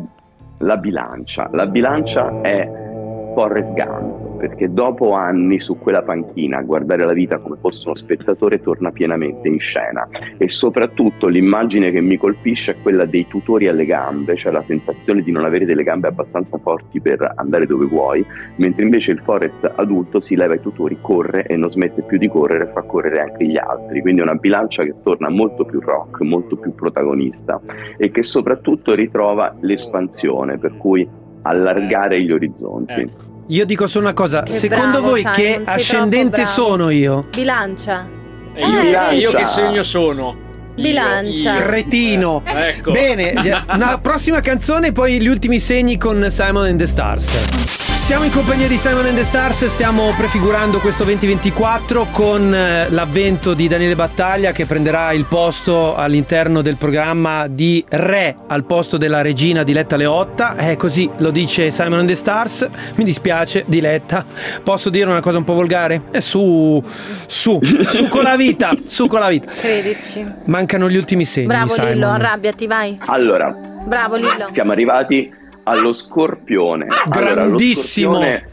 la 0.59 0.77
bilancia. 0.77 1.49
La 1.51 1.65
bilancia 1.65 2.41
è 2.41 2.90
Forrest 3.33 3.73
Gump, 3.73 4.37
perché 4.37 4.71
dopo 4.71 5.13
anni 5.13 5.59
su 5.59 5.77
quella 5.77 6.01
panchina 6.01 6.57
a 6.57 6.61
guardare 6.61 7.05
la 7.05 7.13
vita 7.13 7.37
come 7.37 7.57
fosse 7.57 7.83
uno 7.85 7.95
spettatore 7.95 8.61
torna 8.61 8.91
pienamente 8.91 9.47
in 9.47 9.59
scena. 9.59 10.07
E 10.37 10.49
soprattutto 10.49 11.27
l'immagine 11.27 11.91
che 11.91 12.01
mi 12.01 12.17
colpisce 12.17 12.71
è 12.71 12.81
quella 12.81 13.05
dei 13.05 13.27
tutori 13.27 13.67
alle 13.67 13.85
gambe, 13.85 14.35
cioè 14.35 14.51
la 14.51 14.63
sensazione 14.63 15.21
di 15.21 15.31
non 15.31 15.45
avere 15.45 15.65
delle 15.65 15.83
gambe 15.83 16.07
abbastanza 16.07 16.57
forti 16.57 16.99
per 16.99 17.33
andare 17.35 17.65
dove 17.65 17.85
vuoi, 17.85 18.25
mentre 18.57 18.83
invece 18.83 19.11
il 19.11 19.21
Forrest 19.23 19.71
adulto 19.75 20.19
si 20.19 20.35
leva 20.35 20.55
i 20.55 20.61
tutori, 20.61 20.97
corre 21.01 21.45
e 21.45 21.55
non 21.55 21.69
smette 21.69 22.01
più 22.01 22.17
di 22.17 22.27
correre 22.27 22.65
e 22.65 22.71
fa 22.73 22.81
correre 22.81 23.21
anche 23.21 23.45
gli 23.45 23.57
altri, 23.57 24.01
quindi 24.01 24.21
è 24.21 24.23
una 24.23 24.35
bilancia 24.35 24.83
che 24.83 24.95
torna 25.03 25.29
molto 25.29 25.65
più 25.65 25.79
rock, 25.79 26.21
molto 26.21 26.55
più 26.55 26.73
protagonista 26.73 27.59
e 27.97 28.11
che 28.11 28.23
soprattutto 28.23 28.93
ritrova 28.93 29.55
l'espansione, 29.59 30.57
per 30.57 30.77
cui 30.77 31.07
allargare 31.43 32.21
gli 32.21 32.31
orizzonti. 32.31 33.09
Io 33.47 33.65
dico 33.65 33.87
solo 33.87 34.05
una 34.05 34.13
cosa. 34.13 34.43
Che 34.43 34.53
Secondo 34.53 34.99
bravo, 34.99 35.07
voi 35.09 35.19
Simon, 35.19 35.33
che 35.33 35.61
ascendente 35.65 36.41
troppo 36.43 36.51
bravo. 36.55 36.69
sono 36.69 36.89
io? 36.89 37.25
Bilancia. 37.35 38.07
E 38.53 38.61
io, 38.65 38.77
Eh, 38.79 38.81
Bilancia. 38.83 39.11
io 39.13 39.31
che 39.31 39.45
segno 39.45 39.83
sono? 39.83 40.35
Bilancia. 40.75 41.53
Cretino. 41.55 42.41
Eh, 42.45 42.67
ecco. 42.69 42.91
Bene, 42.91 43.33
una 43.73 43.99
prossima 43.99 44.39
canzone, 44.39 44.91
poi 44.93 45.19
gli 45.19 45.27
ultimi 45.27 45.59
segni 45.59 45.97
con 45.97 46.25
Simon 46.29 46.65
and 46.67 46.77
the 46.79 46.85
Stars. 46.87 47.90
Siamo 48.11 48.25
in 48.25 48.33
compagnia 48.33 48.67
di 48.67 48.77
Simon 48.77 49.05
and 49.05 49.15
the 49.15 49.23
Stars, 49.23 49.65
stiamo 49.67 50.13
prefigurando 50.17 50.81
questo 50.81 51.05
2024 51.05 52.07
con 52.11 52.53
eh, 52.53 52.89
l'avvento 52.89 53.53
di 53.53 53.69
Daniele 53.69 53.95
Battaglia 53.95 54.51
che 54.51 54.65
prenderà 54.65 55.13
il 55.13 55.23
posto 55.23 55.95
all'interno 55.95 56.61
del 56.61 56.75
programma 56.75 57.47
di 57.47 57.81
Re 57.87 58.35
al 58.47 58.65
posto 58.65 58.97
della 58.97 59.21
regina 59.21 59.63
Diletta 59.63 59.95
Leotta. 59.95 60.57
È 60.57 60.75
così 60.75 61.09
lo 61.19 61.31
dice 61.31 61.71
Simon 61.71 61.99
and 61.99 62.09
the 62.09 62.15
Stars. 62.15 62.67
Mi 62.95 63.05
dispiace, 63.05 63.63
Diletta. 63.65 64.25
Posso 64.61 64.89
dire 64.89 65.09
una 65.09 65.21
cosa 65.21 65.37
un 65.37 65.45
po' 65.45 65.53
volgare? 65.53 66.01
Eh, 66.11 66.19
su, 66.19 66.83
su, 67.27 67.61
su 67.85 68.09
con 68.09 68.23
la 68.23 68.35
vita, 68.35 68.73
su 68.85 69.07
con 69.07 69.21
la 69.21 69.29
vita. 69.29 69.49
Credici. 69.53 70.21
Mancano 70.47 70.89
gli 70.89 70.97
ultimi 70.97 71.23
segni. 71.23 71.47
Bravo 71.47 71.69
Simon. 71.69 71.91
Lillo, 71.93 72.09
arrabbiati, 72.09 72.67
vai. 72.67 72.97
Allora, 73.05 73.55
Bravo 73.85 74.17
Lillo. 74.17 74.49
siamo 74.49 74.73
arrivati 74.73 75.39
allo 75.63 75.91
scorpione. 75.91 76.87
Allora, 77.11 77.33
lo 77.33 77.47
Grandissimo. 77.49 78.13
scorpione- 78.13 78.49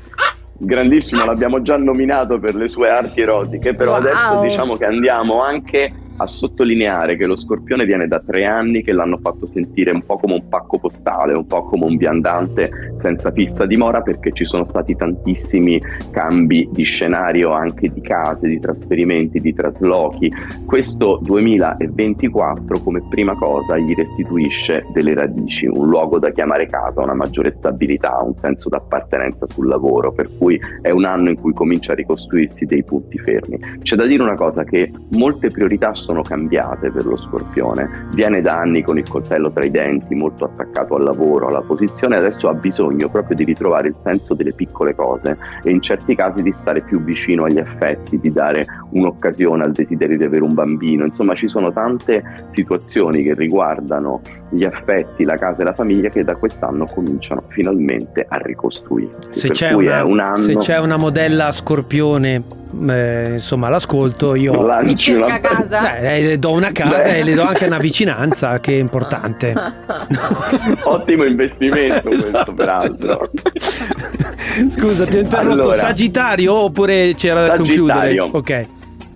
grandissimo, 0.61 1.25
l'abbiamo 1.25 1.63
già 1.63 1.77
nominato 1.77 2.39
per 2.39 2.55
le 2.57 2.69
sue 2.69 2.91
arti 2.91 3.21
erotiche, 3.21 3.75
però 3.75 3.93
Wow. 3.93 4.01
adesso 4.01 4.41
diciamo 4.41 4.75
che 4.77 4.85
andiamo 4.87 5.41
anche 5.43 5.93
a 6.19 6.27
sottolineare 6.27 7.17
che 7.17 7.27
lo 7.27 7.37
scorpione 7.37 7.85
viene 7.85 8.07
da 8.07 8.21
tre 8.21 8.45
anni 8.45 8.83
che 8.83 8.93
l'hanno 8.93 9.19
fatto 9.19 9.47
sentire 9.47 9.91
un 9.91 10.05
po' 10.05 10.19
come 10.19 10.35
un 10.35 10.49
pacco 10.49 10.79
postale, 10.79 11.33
un 11.33 11.47
po' 11.47 11.65
come 11.65 11.85
un 11.85 11.97
viandante 11.97 12.93
senza 12.97 13.31
fissa 13.31 13.67
dimora 13.67 14.03
perché 14.03 14.33
ci 14.33 14.45
sono 14.45 14.65
stati 14.65 14.97
tantissimi 14.97 15.81
cambi 16.11 16.69
di 16.73 16.83
scenario 16.83 17.53
anche 17.53 17.89
di 17.89 18.01
case, 18.01 18.49
di 18.49 18.59
trasferimenti, 18.59 19.41
di 19.41 19.55
traslochi. 19.55 20.33
Questo 20.67 21.21
2024 21.23 22.81
come 22.81 23.03
prima 23.09 23.35
cosa 23.35 23.79
gli 23.79 23.95
restituisce 23.95 24.85
delle 24.93 25.15
radici, 25.15 25.67
un 25.67 25.89
luogo 25.89 26.19
da 26.19 26.31
chiamare 26.31 26.67
casa, 26.67 27.03
una 27.03 27.15
maggiore 27.15 27.53
stabilità, 27.53 28.21
un 28.23 28.37
senso 28.37 28.69
d'appartenenza 28.69 29.47
sul 29.47 29.69
lavoro, 29.69 30.13
per 30.13 30.29
cui 30.37 30.61
è 30.83 30.91
un 30.91 31.05
anno 31.05 31.31
in 31.31 31.41
cui 31.41 31.53
comincia 31.53 31.93
a 31.93 31.95
ricostruirsi 31.95 32.65
dei 32.65 32.83
punti 32.83 33.19
fermi. 33.19 33.59
C'è 33.81 33.97
da 33.97 34.05
dire 34.05 34.23
una 34.23 34.35
cosa 34.35 34.65
che 34.65 34.91
molte 35.13 35.49
priorità 35.49 35.95
sono 35.95 36.08
cambiate 36.23 36.91
per 36.91 37.07
lo 37.07 37.17
scorpione, 37.17 38.09
viene 38.13 38.41
da 38.41 38.59
anni 38.59 38.83
con 38.83 38.99
il 38.99 39.09
coltello 39.09 39.51
tra 39.51 39.65
i 39.65 39.71
denti, 39.71 40.15
molto 40.15 40.45
attaccato 40.45 40.95
al 40.95 41.05
lavoro, 41.05 41.49
alla 41.49 41.61
posizione, 41.61 42.17
adesso 42.17 42.49
ha 42.49 42.55
bisogno 42.55 43.09
proprio 43.09 43.37
di 43.37 43.45
ritrovare 43.45 43.89
il 43.89 43.97
senso 44.03 44.35
delle 44.35 44.53
piccole 44.53 44.95
cose 44.95 45.37
e 45.63 45.71
in 45.71 45.81
certi 45.81 46.15
casi 46.15 46.43
di 46.43 46.53
stare 46.53 46.81
più 46.83 47.03
vicino 47.03 47.45
agli 47.45 47.59
affetti, 47.59 48.19
di 48.19 48.33
dare 48.33 48.67
un'occasione 48.91 49.65
al 49.65 49.73
desiderio 49.73 50.17
di 50.17 50.25
avere 50.25 50.43
un 50.43 50.55
bambino, 50.55 51.05
insomma 51.05 51.35
ci 51.35 51.49
sono 51.49 51.73
tante 51.73 52.45
situazioni 52.49 53.23
che 53.23 53.35
riguardano 53.35 54.21
gli 54.51 54.65
affetti, 54.65 55.25
la 55.25 55.37
casa 55.37 55.63
e 55.63 55.65
la 55.65 55.75
famiglia 55.75 56.09
che 56.09 56.25
da 56.25 56.37
quest'anno 56.37 56.87
cominciano 56.87 57.43
finalmente 57.49 58.25
a 58.29 58.37
ricostruirsi. 58.37 59.39
Se 59.39 59.49
c'è, 59.51 59.73
una, 59.73 60.05
un 60.05 60.21
anno 60.21 60.37
se 60.39 60.57
c'è 60.57 60.79
una 60.79 60.97
modella 60.97 61.51
scorpione, 61.53 62.43
eh, 62.89 63.29
insomma, 63.35 63.67
all'ascolto, 63.69 64.35
io 64.35 64.53
Mi 64.83 64.97
cerca 64.97 65.25
una- 65.25 65.41
casa. 65.41 65.97
eh, 65.99 66.23
le 66.23 66.39
do 66.39 66.51
una 66.53 66.71
casa 66.73 67.05
Beh. 67.05 67.19
e 67.19 67.23
le 67.25 67.35
do 67.35 67.43
anche 67.43 67.67
una 67.67 67.79
vicinanza, 67.79 68.61
che 68.61 68.73
è 68.75 68.79
importante. 68.79 69.55
Ottimo 70.85 71.25
investimento 71.25 72.09
questo 72.09 72.53
peraltro. 72.55 73.31
Scusa, 74.71 75.07
ti 75.07 75.17
ho 75.19 75.21
interrotto. 75.21 75.53
Allora. 75.61 75.77
Sagittario 75.77 76.55
oppure 76.55 77.15
c'era 77.15 77.47
da 77.47 77.57
Sagittario. 77.57 78.31
concludere? 78.31 78.65
Ok. 78.65 78.67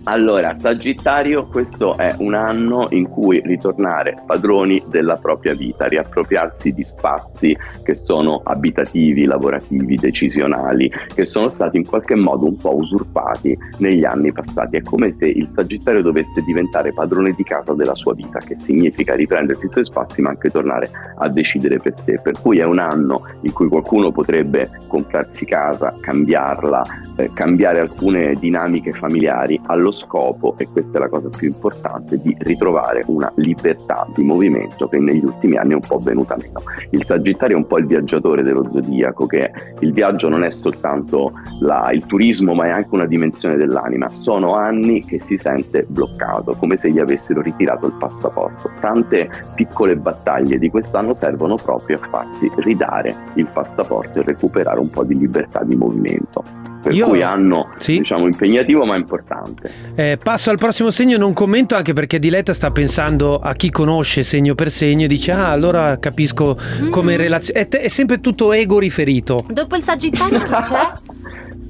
Allora, 0.05 0.53
Sagittario, 0.57 1.47
questo 1.47 1.95
è 1.95 2.13
un 2.17 2.33
anno 2.33 2.87
in 2.89 3.07
cui 3.07 3.39
ritornare 3.41 4.21
padroni 4.25 4.83
della 4.89 5.15
propria 5.15 5.55
vita, 5.55 5.87
riappropriarsi 5.87 6.73
di 6.73 6.83
spazi 6.83 7.55
che 7.83 7.95
sono 7.95 8.41
abitativi, 8.43 9.23
lavorativi, 9.23 9.95
decisionali, 9.95 10.91
che 11.13 11.23
sono 11.23 11.47
stati 11.47 11.77
in 11.77 11.85
qualche 11.85 12.15
modo 12.15 12.47
un 12.47 12.57
po' 12.57 12.75
usurpati 12.75 13.57
negli 13.77 14.03
anni 14.03 14.33
passati. 14.33 14.75
È 14.75 14.81
come 14.81 15.13
se 15.13 15.27
il 15.27 15.47
Sagittario 15.55 16.01
dovesse 16.01 16.41
diventare 16.41 16.91
padrone 16.91 17.31
di 17.31 17.43
casa 17.43 17.73
della 17.73 17.95
sua 17.95 18.13
vita, 18.13 18.39
che 18.39 18.57
significa 18.57 19.15
riprendersi 19.15 19.67
i 19.67 19.71
suoi 19.71 19.85
spazi 19.85 20.21
ma 20.21 20.31
anche 20.31 20.49
tornare 20.49 20.91
a 21.15 21.29
decidere 21.29 21.79
per 21.79 21.93
sé. 22.01 22.19
Per 22.21 22.41
cui 22.41 22.59
è 22.59 22.65
un 22.65 22.79
anno 22.79 23.25
in 23.43 23.53
cui 23.53 23.69
qualcuno 23.69 24.11
potrebbe 24.11 24.69
comprarsi 24.87 25.45
casa, 25.45 25.95
cambiarla, 26.01 26.83
eh, 27.15 27.31
cambiare 27.33 27.79
alcune 27.79 28.35
dinamiche 28.35 28.91
familiari 28.91 29.57
allo 29.67 29.91
scopo, 29.93 30.55
e 30.57 30.67
questa 30.67 30.97
è 30.97 31.01
la 31.01 31.09
cosa 31.09 31.29
più 31.29 31.47
importante, 31.47 32.19
di 32.21 32.35
ritrovare 32.39 33.03
una 33.07 33.31
libertà 33.35 34.05
di 34.13 34.23
movimento 34.23 34.87
che 34.87 34.97
negli 34.99 35.23
ultimi 35.23 35.57
anni 35.57 35.71
è 35.71 35.75
un 35.75 35.81
po' 35.87 35.99
venuta 35.99 36.35
meno. 36.35 36.61
Il 36.89 37.05
Sagittario 37.05 37.55
è 37.55 37.59
un 37.59 37.67
po' 37.67 37.77
il 37.77 37.85
viaggiatore 37.85 38.43
dello 38.43 38.69
zodiaco, 38.71 39.25
che 39.25 39.51
il 39.79 39.93
viaggio 39.93 40.29
non 40.29 40.43
è 40.43 40.49
soltanto 40.49 41.31
la- 41.61 41.91
il 41.91 42.05
turismo, 42.05 42.53
ma 42.53 42.65
è 42.65 42.69
anche 42.69 42.89
una 42.91 43.05
dimensione 43.05 43.55
dell'anima. 43.55 44.09
Sono 44.13 44.55
anni 44.55 45.03
che 45.05 45.19
si 45.21 45.37
sente 45.37 45.85
bloccato, 45.87 46.55
come 46.55 46.77
se 46.77 46.91
gli 46.91 46.99
avessero 46.99 47.41
ritirato 47.41 47.85
il 47.85 47.93
passaporto. 47.93 48.71
Tante 48.79 49.29
piccole 49.55 49.95
battaglie 49.95 50.57
di 50.57 50.69
quest'anno 50.69 51.13
servono 51.13 51.55
proprio 51.55 51.99
a 52.01 52.07
farsi 52.07 52.51
ridare 52.57 53.15
il 53.35 53.47
passaporto 53.53 54.19
e 54.19 54.23
recuperare 54.23 54.79
un 54.79 54.89
po' 54.89 55.03
di 55.03 55.17
libertà 55.17 55.63
di 55.63 55.75
movimento. 55.75 56.62
Per 56.83 56.93
Io- 56.93 57.07
cui 57.07 57.21
anno 57.21 57.69
Sì. 57.77 57.99
diciamo 57.99 58.25
impegnativo 58.25 58.83
ma 58.85 58.97
importante. 58.97 59.71
Eh, 59.95 60.19
passo 60.21 60.49
al 60.49 60.57
prossimo 60.57 60.91
segno, 60.91 61.17
non 61.17 61.31
commento 61.33 61.75
anche 61.75 61.93
perché 61.93 62.19
Diletta 62.19 62.51
sta 62.53 62.71
pensando 62.71 63.39
a 63.39 63.53
chi 63.53 63.69
conosce 63.69 64.21
segno 64.21 64.53
per 64.53 64.69
segno 64.69 65.05
e 65.05 65.07
dice 65.07 65.31
ah 65.31 65.49
allora 65.49 65.97
capisco 65.97 66.57
come 66.89 67.13
in 67.13 67.17
relazione... 67.19 67.61
È, 67.61 67.67
è 67.67 67.87
sempre 67.87 68.19
tutto 68.19 68.51
ego 68.51 68.79
riferito. 68.79 69.45
Dopo 69.47 69.77
il 69.77 69.81
Sagittario 69.83 70.41
chi 70.41 70.51
c'è? 70.51 70.91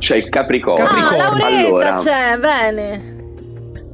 C'è 0.03 0.17
il 0.17 0.27
Capricorno. 0.29 0.83
Capricorno. 0.85 1.15
Ah, 1.15 1.27
Lauretta 1.39 1.67
Allora, 1.67 1.93
c'è, 1.95 2.37
bene. 2.37 3.12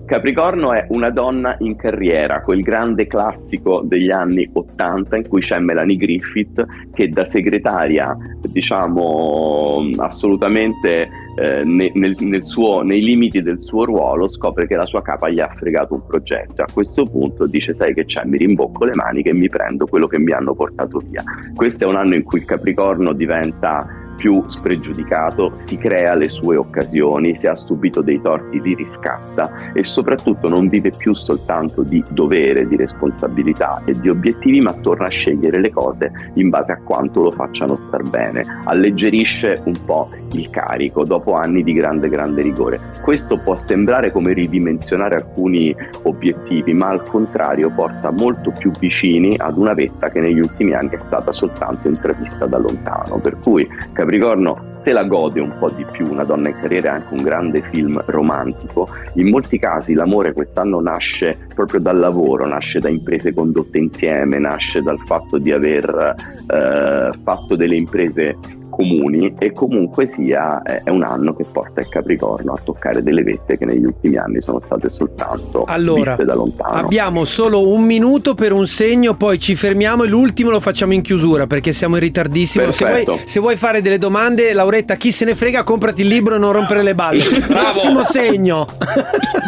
Capricorno 0.10 0.74
è 0.74 0.88
una 0.90 1.12
donna 1.12 1.56
in 1.60 1.76
carriera, 1.76 2.42
quel 2.42 2.62
grande 2.62 3.06
classico 3.06 3.82
degli 3.84 4.10
anni 4.10 4.50
80 4.52 5.18
in 5.18 5.28
cui 5.28 5.40
c'è 5.40 5.60
Melanie 5.60 5.98
Griffith 5.98 6.66
che 6.92 7.10
da 7.10 7.24
segretaria, 7.24 8.18
diciamo 8.42 9.88
assolutamente 9.98 11.08
eh, 11.38 11.64
ne- 11.64 11.92
nel- 11.94 12.16
nel 12.22 12.44
suo- 12.44 12.82
nei 12.82 13.04
limiti 13.04 13.44
del 13.44 13.62
suo 13.64 13.86
ruolo, 13.86 14.28
scopre 14.30 14.66
che 14.66 14.76
la 14.76 14.88
sua 14.88 15.04
capa 15.04 15.30
gli 15.30 15.40
ha 15.40 15.52
fregato 15.54 15.94
un 15.94 16.04
progetto. 16.08 16.64
A 16.64 16.68
questo 16.74 17.06
punto 17.06 17.46
dice: 17.46 17.76
Sai 17.76 17.94
che 17.94 18.06
c'è, 18.06 18.26
mi 18.26 18.38
rimbocco 18.38 18.86
le 18.86 18.96
maniche 18.96 19.30
e 19.30 19.34
mi 19.34 19.48
prendo 19.48 19.86
quello 19.86 20.08
che 20.08 20.18
mi 20.18 20.32
hanno 20.32 20.56
portato 20.56 21.04
via. 21.08 21.24
Questo 21.54 21.84
è 21.84 21.88
un 21.88 21.96
anno 21.96 22.16
in 22.16 22.24
cui 22.24 22.40
il 22.40 22.46
Capricorno 22.46 23.14
diventa 23.14 23.88
più 24.20 24.44
spregiudicato, 24.48 25.54
si 25.56 25.78
crea 25.78 26.14
le 26.14 26.28
sue 26.28 26.58
occasioni, 26.58 27.38
se 27.38 27.48
ha 27.48 27.56
subito 27.56 28.02
dei 28.02 28.20
torti 28.22 28.60
li 28.62 28.76
riscatta 28.76 29.72
e 29.74 29.84
soprattutto 29.84 30.50
non 30.50 30.68
vive 30.68 30.92
più 30.92 31.14
soltanto 31.16 31.84
di 31.84 32.04
dovere, 32.10 32.68
di 32.68 32.76
responsabilità 32.76 33.82
e 33.86 33.98
di 33.98 34.10
obiettivi, 34.10 34.60
ma 34.60 34.74
torna 34.74 35.08
a 35.08 35.10
scegliere 35.10 35.62
le 35.62 35.72
cose 35.72 36.12
in 36.34 36.50
base 36.50 36.74
a 36.74 36.82
quanto 36.84 37.24
lo 37.24 37.32
facciano 37.32 37.78
star 37.78 38.04
bene, 38.04 38.44
alleggerisce 38.66 39.62
un 39.64 39.86
po' 39.86 40.10
il 40.34 40.50
carico 40.50 41.06
dopo 41.06 41.34
anni 41.34 41.64
di 41.64 41.72
grande 41.72 42.10
grande 42.10 42.42
rigore. 42.42 42.80
Questo 43.02 43.40
può 43.40 43.56
sembrare 43.56 44.12
come 44.12 44.34
ridimensionare 44.34 45.16
alcuni 45.16 45.74
obiettivi, 46.04 46.74
ma 46.74 46.90
al 46.90 47.04
contrario 47.04 47.72
porta 47.72 48.12
molto 48.12 48.52
più 48.52 48.72
vicini 48.78 49.36
ad 49.38 49.58
una 49.58 49.74
vetta 49.74 50.10
che 50.10 50.20
negli 50.20 50.40
ultimi 50.40 50.74
anni 50.74 50.90
è 50.90 51.00
stata 51.00 51.32
soltanto 51.32 51.88
intravista 51.88 52.46
da 52.46 52.58
lontano, 52.58 53.18
per 53.20 53.38
cui 53.40 53.68
Capricorno 54.10 54.69
se 54.80 54.92
la 54.92 55.04
gode 55.04 55.40
un 55.40 55.54
po' 55.58 55.70
di 55.70 55.86
più, 55.92 56.10
una 56.10 56.24
donna 56.24 56.50
in 56.50 56.56
carriera 56.60 56.90
è 56.90 56.94
anche 56.96 57.14
un 57.14 57.24
grande 57.24 57.62
film 57.62 58.02
romantico. 58.06 58.90
In 59.16 59.30
molti 59.30 59.60
casi 59.60 59.94
l'amore 59.94 60.34
quest'anno 60.34 60.80
nasce 60.80 61.38
proprio 61.54 61.80
dal 61.80 62.00
lavoro, 62.00 62.48
nasce 62.48 62.80
da 62.80 62.90
imprese 62.90 63.34
condotte 63.34 63.78
insieme, 63.78 64.40
nasce 64.40 64.82
dal 64.82 65.00
fatto 65.00 65.38
di 65.38 65.52
aver 65.52 66.16
eh, 66.52 67.12
fatto 67.24 67.56
delle 67.56 67.76
imprese 67.76 68.38
comuni 68.80 69.36
e 69.38 69.52
comunque 69.52 70.08
sia 70.08 70.62
è 70.62 70.80
è 70.84 70.90
un 70.90 71.04
anno 71.04 71.34
che 71.34 71.46
porta 71.52 71.82
il 71.82 71.90
Capricorno 71.90 72.54
a 72.54 72.60
toccare 72.64 73.04
delle 73.04 73.22
vette 73.22 73.58
che 73.58 73.66
negli 73.66 73.84
ultimi 73.84 74.18
anni 74.18 74.42
sono 74.42 74.60
state 74.60 74.90
soltanto 74.90 75.66
Allora, 75.68 76.12
viste 76.12 76.26
da 76.26 76.34
lontano. 76.34 76.74
Abbiamo 76.74 77.26
solo 77.26 77.68
un 77.68 77.84
minuto 77.84 78.34
per 78.34 78.54
un 78.54 78.66
segno, 78.66 79.16
poi 79.16 79.38
ci 79.40 79.56
fermiamo 79.56 80.04
e 80.04 80.08
l'ultimo 80.08 80.50
lo 80.50 80.60
facciamo 80.60 80.94
in 80.94 81.02
chiusura 81.02 81.48
perché 81.48 81.72
siamo 81.74 81.96
in 81.96 82.02
ritardissimo. 82.02 82.72
Se 82.72 82.86
vuoi, 82.86 83.20
se 83.26 83.40
vuoi 83.40 83.58
fare 83.58 83.82
delle 83.82 83.98
domande, 83.98 84.54
Lauretta, 84.70 84.98
chi 84.98 85.12
se 85.12 85.26
ne 85.26 85.36
frega, 85.36 85.64
comprati 85.64 86.02
il 86.02 86.08
libro 86.08 86.36
e 86.36 86.38
non 86.38 86.52
rompere 86.52 86.84
le 86.84 86.94
balle. 86.94 87.24
Prossimo 87.48 88.04
segno. 88.04 88.68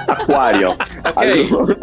Acquario. 0.08 0.76
Allora, 1.14 1.76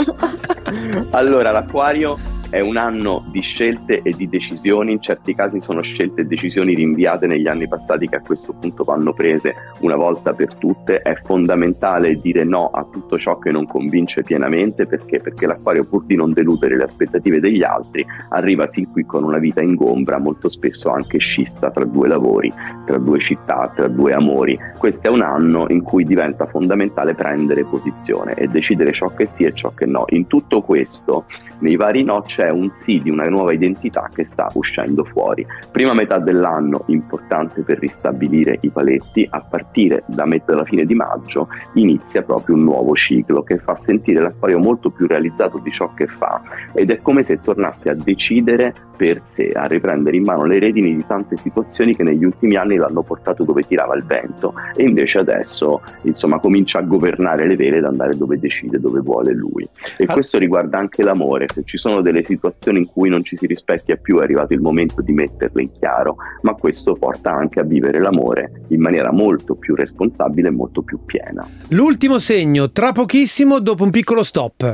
allora, 1.13 1.51
l'acquario 1.53 2.19
è 2.51 2.61
un 2.61 2.79
anno 2.79 3.25
di 3.31 3.43
scelte 3.43 4.01
e 4.03 4.13
di 4.13 4.27
decisioni, 4.29 4.93
in 4.93 5.03
certi 5.03 5.35
casi 5.35 5.61
sono 5.61 5.83
scelte 5.83 6.23
e 6.23 6.25
decisioni 6.25 6.75
rinviate 6.75 7.27
negli 7.27 7.47
anni 7.47 7.69
passati 7.69 8.09
che 8.09 8.17
a 8.17 8.23
questo 8.23 8.55
punto 8.55 8.85
vanno 8.85 9.13
prese 9.13 9.55
una 9.81 9.97
volta 9.97 10.33
per 10.33 10.55
tutte. 10.55 11.01
È 11.03 11.15
fondamentale 11.15 12.19
dire 12.21 12.45
no 12.45 12.69
a 12.69 12.87
tutto 12.91 13.19
ciò 13.19 13.39
che 13.39 13.51
non 13.51 13.67
convince 13.67 14.23
pienamente 14.23 14.87
perché? 14.87 15.21
Perché 15.21 15.47
l'acquario 15.47 15.85
pur 15.85 16.05
di 16.07 16.15
non 16.15 16.33
deludere 16.33 16.77
le 16.77 16.85
aspettative 16.85 17.39
degli 17.39 17.63
altri 17.63 18.05
arriva 18.31 18.67
sin 18.67 18.91
qui 18.91 19.05
con 19.05 19.25
una 19.25 19.39
vita 19.39 19.61
ingombra, 19.61 20.19
molto 20.19 20.49
spesso 20.49 20.89
anche 20.89 21.19
scissa 21.19 21.71
tra 21.71 21.85
due 21.85 22.09
lavori, 22.09 22.53
tra 22.87 22.97
due 22.97 23.19
città, 23.19 23.71
tra 23.77 23.89
due 23.89 24.15
amori. 24.15 24.59
Questo 24.79 25.09
è 25.09 25.11
un 25.11 25.21
anno 25.21 25.67
in 25.69 25.83
cui 25.83 26.05
diventa 26.05 26.47
fondamentale 26.47 27.15
prendere 27.15 27.65
posizione 27.65 28.33
e 28.35 28.47
decidere 28.47 28.93
ciò 28.93 29.09
che 29.15 29.27
sì 29.27 29.45
e 29.45 29.53
ciò 29.53 29.71
che 29.71 29.85
no. 29.85 30.05
In 30.09 30.27
tutto 30.27 30.63
questo, 30.63 31.27
nei 31.61 31.77
vari 31.77 32.05
no 32.05 32.23
c'è 32.39 32.51
un 32.51 32.71
sì 32.73 33.01
di 33.03 33.11
una 33.11 33.25
nuova 33.25 33.53
identità 33.53 34.09
che 34.15 34.25
sta 34.25 34.49
uscendo 34.55 35.03
fuori. 35.03 35.45
Prima 35.73 35.93
metà 35.93 36.19
dell'anno 36.19 36.85
importante 36.87 37.63
per 37.63 37.81
ristabilire 37.81 38.59
i 38.61 38.69
paletti, 38.69 39.27
a 39.29 39.41
partire 39.41 40.05
da 40.07 40.25
metà 40.25 40.53
dalla 40.53 40.65
fine 40.65 40.85
di 40.85 40.95
maggio 40.95 41.49
inizia 41.75 42.23
proprio 42.23 42.55
un 42.55 42.63
nuovo 42.63 42.95
ciclo 42.95 43.43
che 43.43 43.59
fa 43.59 43.77
sentire 43.77 44.21
l'acquario 44.21 44.61
molto 44.61 44.91
più 44.91 45.09
realizzato 45.09 45.59
di 45.59 45.73
ciò 45.73 45.93
che 45.95 46.07
fa 46.07 46.41
ed 46.73 46.93
è 46.93 47.03
come 47.03 47.25
se 47.25 47.41
tornasse 47.43 47.91
a 47.91 47.95
decidere 47.95 48.73
per 48.99 49.21
sé, 49.23 49.53
a 49.53 49.67
riprendere 49.67 50.17
in 50.17 50.25
mano 50.25 50.45
le 50.45 50.59
redini 50.59 50.95
di 50.97 51.07
tante 51.07 51.37
situazioni 51.37 51.95
che 51.95 52.03
negli 52.03 52.25
ultimi 52.25 52.57
anni 52.57 52.75
l'hanno 52.75 53.03
portato 53.03 53.45
dove 53.45 53.63
tirava 53.63 53.95
il 53.95 54.03
vento 54.03 54.55
e 54.75 54.83
invece 54.83 55.21
adesso 55.21 55.81
insomma 56.03 56.41
comincia 56.41 56.81
a 56.81 56.83
governare 56.83 57.47
le 57.47 57.55
vele 57.55 57.77
ed 57.77 57.85
andare 57.85 58.17
dove 58.17 58.41
decide, 58.41 58.81
dove 58.81 58.99
vuole 58.99 59.33
lui. 59.33 59.69
E 59.97 60.05
Ah. 60.09 60.13
questo 60.13 60.37
riguarda 60.37 60.79
anche 60.79 61.05
l'amore, 61.05 61.47
se 61.47 61.63
ci 61.65 61.79
sono 61.79 62.01
delle 62.01 62.23
situazioni 62.29 62.79
in 62.81 62.87
cui 62.87 63.09
non 63.09 63.25
ci 63.25 63.37
si 63.37 63.47
rispecchia 63.47 63.97
più 63.97 64.19
è 64.19 64.23
arrivato 64.23 64.53
il 64.53 64.61
momento 64.61 65.03
di 65.03 65.13
metterle 65.13 65.63
in 65.63 65.71
chiaro, 65.79 66.17
ma 66.43 66.53
questo 66.55 66.95
porta 66.95 67.33
anche 67.33 67.61
a 67.61 67.65
vivere 67.65 67.99
l'amore 68.01 68.63
in 68.69 68.81
maniera 68.81 69.11
molto 69.13 69.55
più 69.55 69.75
responsabile 69.75 70.49
e 70.49 70.53
molto 70.53 70.83
più 70.83 70.99
piena. 71.05 71.47
L'ultimo 71.69 72.19
segno, 72.19 72.71
tra 72.71 72.93
pochissimo, 72.93 73.59
dopo 73.61 73.83
un 73.85 73.91
piccolo 73.91 74.23
stop. 74.23 74.71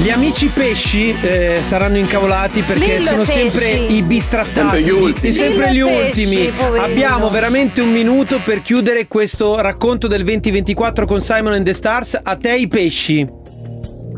Gli 0.00 0.10
amici 0.10 0.46
pesci 0.48 1.10
eh, 1.22 1.58
saranno 1.60 1.96
incavolati 1.98 2.62
perché 2.62 2.98
Lillo 2.98 3.08
sono 3.10 3.24
pesci. 3.24 3.50
sempre 3.50 3.68
i 3.74 4.02
bistrattati, 4.02 4.52
Sempre 4.54 4.80
gli 4.82 4.90
ultimi. 4.90 5.28
e 5.28 5.32
sempre 5.32 5.72
gli 5.74 5.80
ultimi. 5.80 6.36
pesci, 6.36 6.50
poverino. 6.56 6.82
Abbiamo 6.84 7.28
veramente 7.30 7.80
un 7.80 7.90
minuto 7.92 8.40
per 8.44 8.62
chiudere 8.62 9.06
questo 9.08 9.60
racconto 9.60 10.06
del 10.06 10.22
2024 10.24 11.04
con 11.04 11.20
Simon 11.20 11.52
and 11.54 11.64
the 11.64 11.72
Stars. 11.72 12.18
A 12.22 12.36
te 12.36 12.54
i 12.54 12.68
pesci. 12.68 13.28